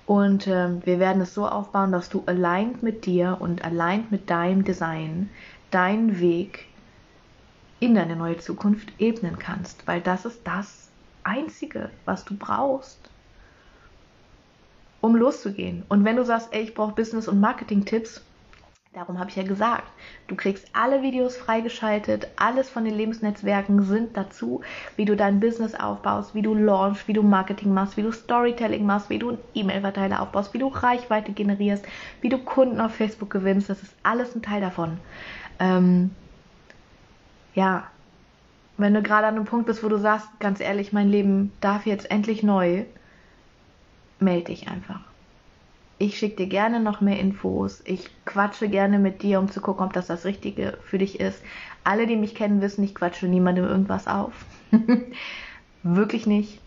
Und 0.05 0.47
äh, 0.47 0.85
wir 0.85 0.99
werden 0.99 1.21
es 1.21 1.33
so 1.33 1.47
aufbauen, 1.47 1.91
dass 1.91 2.09
du 2.09 2.23
allein 2.25 2.75
mit 2.81 3.05
dir 3.05 3.37
und 3.39 3.63
allein 3.63 4.05
mit 4.09 4.29
deinem 4.29 4.63
Design 4.63 5.29
deinen 5.71 6.19
Weg 6.19 6.65
in 7.79 7.95
deine 7.95 8.15
neue 8.15 8.37
Zukunft 8.37 8.93
ebnen 8.99 9.39
kannst, 9.39 9.87
weil 9.87 10.01
das 10.01 10.25
ist 10.25 10.41
das 10.45 10.89
Einzige, 11.23 11.89
was 12.05 12.25
du 12.25 12.35
brauchst, 12.35 13.09
um 15.01 15.15
loszugehen. 15.15 15.83
Und 15.89 16.05
wenn 16.05 16.15
du 16.15 16.23
sagst, 16.23 16.49
ey, 16.51 16.63
ich 16.63 16.73
brauche 16.73 16.93
Business- 16.93 17.27
und 17.27 17.39
Marketing-Tipps, 17.39 18.21
Darum 18.93 19.17
habe 19.17 19.31
ich 19.31 19.35
ja 19.35 19.41
gesagt, 19.41 19.91
du 20.27 20.35
kriegst 20.35 20.67
alle 20.73 21.01
Videos 21.01 21.35
freigeschaltet, 21.35 22.27
alles 22.35 22.69
von 22.69 22.85
den 22.85 22.93
Lebensnetzwerken 22.93 23.81
sind 23.81 24.15
dazu, 24.15 24.61
wie 24.95 25.05
du 25.05 25.15
dein 25.15 25.39
Business 25.39 25.73
aufbaust, 25.73 26.35
wie 26.35 26.43
du 26.43 26.53
launch, 26.53 27.07
wie 27.07 27.13
du 27.13 27.23
Marketing 27.23 27.73
machst, 27.73 27.97
wie 27.97 28.03
du 28.03 28.11
Storytelling 28.11 28.85
machst, 28.85 29.09
wie 29.09 29.17
du 29.17 29.29
einen 29.29 29.39
E-Mail-Verteiler 29.55 30.21
aufbaust, 30.21 30.53
wie 30.53 30.59
du 30.59 30.67
Reichweite 30.67 31.31
generierst, 31.31 31.83
wie 32.21 32.29
du 32.29 32.37
Kunden 32.37 32.79
auf 32.79 32.93
Facebook 32.93 33.31
gewinnst. 33.31 33.67
Das 33.67 33.81
ist 33.81 33.95
alles 34.03 34.35
ein 34.35 34.43
Teil 34.43 34.61
davon. 34.61 34.99
Ähm, 35.59 36.11
ja, 37.55 37.87
wenn 38.77 38.93
du 38.93 39.01
gerade 39.01 39.25
an 39.25 39.37
einem 39.37 39.45
Punkt 39.45 39.65
bist, 39.65 39.83
wo 39.83 39.89
du 39.89 39.97
sagst, 39.97 40.27
ganz 40.39 40.59
ehrlich, 40.59 40.93
mein 40.93 41.09
Leben 41.09 41.51
darf 41.61 41.87
jetzt 41.87 42.11
endlich 42.11 42.43
neu, 42.43 42.85
melde 44.19 44.45
dich 44.45 44.67
einfach. 44.67 45.12
Ich 46.03 46.17
schicke 46.17 46.35
dir 46.35 46.47
gerne 46.47 46.81
noch 46.81 46.99
mehr 46.99 47.17
Infos. 47.17 47.81
Ich 47.85 48.25
quatsche 48.25 48.67
gerne 48.69 48.99
mit 48.99 49.21
dir, 49.23 49.39
um 49.39 49.49
zu 49.49 49.61
gucken, 49.61 49.85
ob 49.85 49.93
das 49.93 50.07
das 50.07 50.25
Richtige 50.25 50.77
für 50.83 50.97
dich 50.97 51.21
ist. 51.21 51.41
Alle, 51.85 52.07
die 52.07 52.17
mich 52.17 52.35
kennen, 52.35 52.59
wissen, 52.61 52.83
ich 52.83 52.93
quatsche 52.93 53.27
niemandem 53.27 53.63
irgendwas 53.63 54.07
auf. 54.07 54.45
Wirklich 55.81 56.27
nicht. 56.27 56.61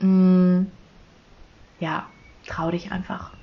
Mm, 0.00 0.68
ja, 1.80 2.14
trau 2.46 2.70
dich 2.70 2.90
einfach. 2.90 3.36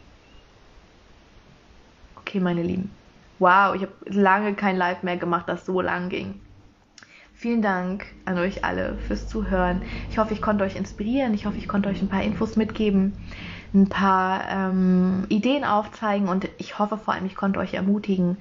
Okay, 2.16 2.40
meine 2.40 2.64
Lieben. 2.64 3.00
Wow, 3.38 3.76
ich 3.76 3.84
habe 3.84 3.94
lange 4.06 4.56
kein 4.56 4.78
Live 4.78 5.04
mehr 5.04 5.18
gemacht, 5.18 5.48
das 5.48 5.66
so 5.66 5.80
lang 5.82 6.10
ging. 6.10 6.45
Vielen 7.36 7.62
Dank 7.62 8.06
an 8.26 8.38
euch 8.38 8.64
alle 8.64 8.98
fürs 8.98 9.28
Zuhören. 9.28 9.82
Ich 10.10 10.18
hoffe, 10.18 10.34
ich 10.34 10.42
konnte 10.42 10.64
euch 10.64 10.76
inspirieren. 10.76 11.34
Ich 11.34 11.46
hoffe, 11.46 11.58
ich 11.58 11.68
konnte 11.68 11.90
euch 11.90 12.02
ein 12.02 12.10
paar 12.10 12.24
Infos 12.24 12.56
mitgeben 12.56 13.14
ein 13.76 13.90
paar 13.90 14.50
ähm, 14.50 15.26
Ideen 15.30 15.64
aufzeigen 15.64 16.30
und 16.30 16.48
ich 16.58 16.80
hoffe 16.80 16.98
vor 16.98 17.14
allem, 17.14 17.26
ich 17.26 17.36
konnte 17.36 17.60
euch 17.60 17.74
ermutigen, 17.74 18.38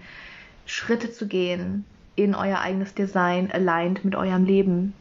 Schritte 0.65 1.13
zu 1.13 1.27
gehen 1.27 1.85
in 2.15 2.35
euer 2.35 2.61
eigenes 2.61 2.95
Design, 2.95 3.51
aligned 3.53 4.05
mit 4.05 4.15
eurem 4.15 4.45
Leben, 4.45 4.95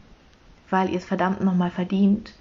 weil 0.68 0.90
ihr 0.90 0.98
es 0.98 1.04
verdammt 1.04 1.40
nochmal 1.40 1.70
verdient, 1.70 2.34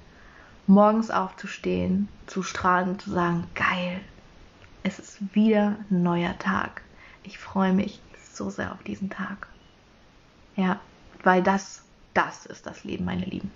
morgens 0.65 1.11
aufzustehen, 1.11 2.09
zu 2.25 2.41
strahlen, 2.41 2.97
zu 2.97 3.11
sagen, 3.11 3.45
geil, 3.53 4.01
es 4.81 4.99
ist 4.99 5.35
wieder 5.35 5.77
ein 5.89 6.03
neuer 6.03 6.37
Tag. 6.39 6.81
Ich 7.23 7.37
freue 7.37 7.73
mich 7.73 8.01
so 8.33 8.49
sehr 8.49 8.71
auf 8.73 8.83
diesen 8.83 9.09
Tag. 9.09 9.47
Ja, 10.55 10.79
weil 11.23 11.41
das, 11.41 11.83
das 12.13 12.45
ist 12.45 12.65
das 12.67 12.83
Leben, 12.83 13.05
meine 13.05 13.25
Lieben. 13.25 13.51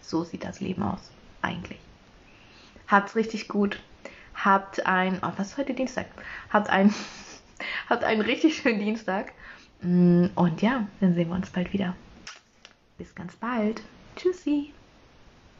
So 0.00 0.24
sieht 0.24 0.44
das 0.44 0.60
Leben 0.60 0.82
aus, 0.82 1.10
eigentlich. 1.42 1.78
Habt's 2.88 3.14
richtig 3.14 3.48
gut. 3.48 3.80
Habt 4.34 4.86
ein, 4.86 5.20
oh, 5.22 5.32
was 5.36 5.48
ist 5.48 5.58
heute 5.58 5.74
Dienstag? 5.74 6.06
Habt 6.50 6.70
ein, 6.70 6.92
habt 7.88 8.04
einen 8.04 8.22
richtig 8.22 8.56
schönen 8.56 8.80
Dienstag. 8.80 9.32
Mm, 9.82 10.26
und 10.34 10.62
ja, 10.62 10.88
dann 11.00 11.14
sehen 11.14 11.28
wir 11.28 11.36
uns 11.36 11.50
bald 11.50 11.72
wieder. 11.72 11.94
Bis 12.98 13.14
ganz 13.14 13.36
bald. 13.36 13.82
Tschüssi. 14.16 14.72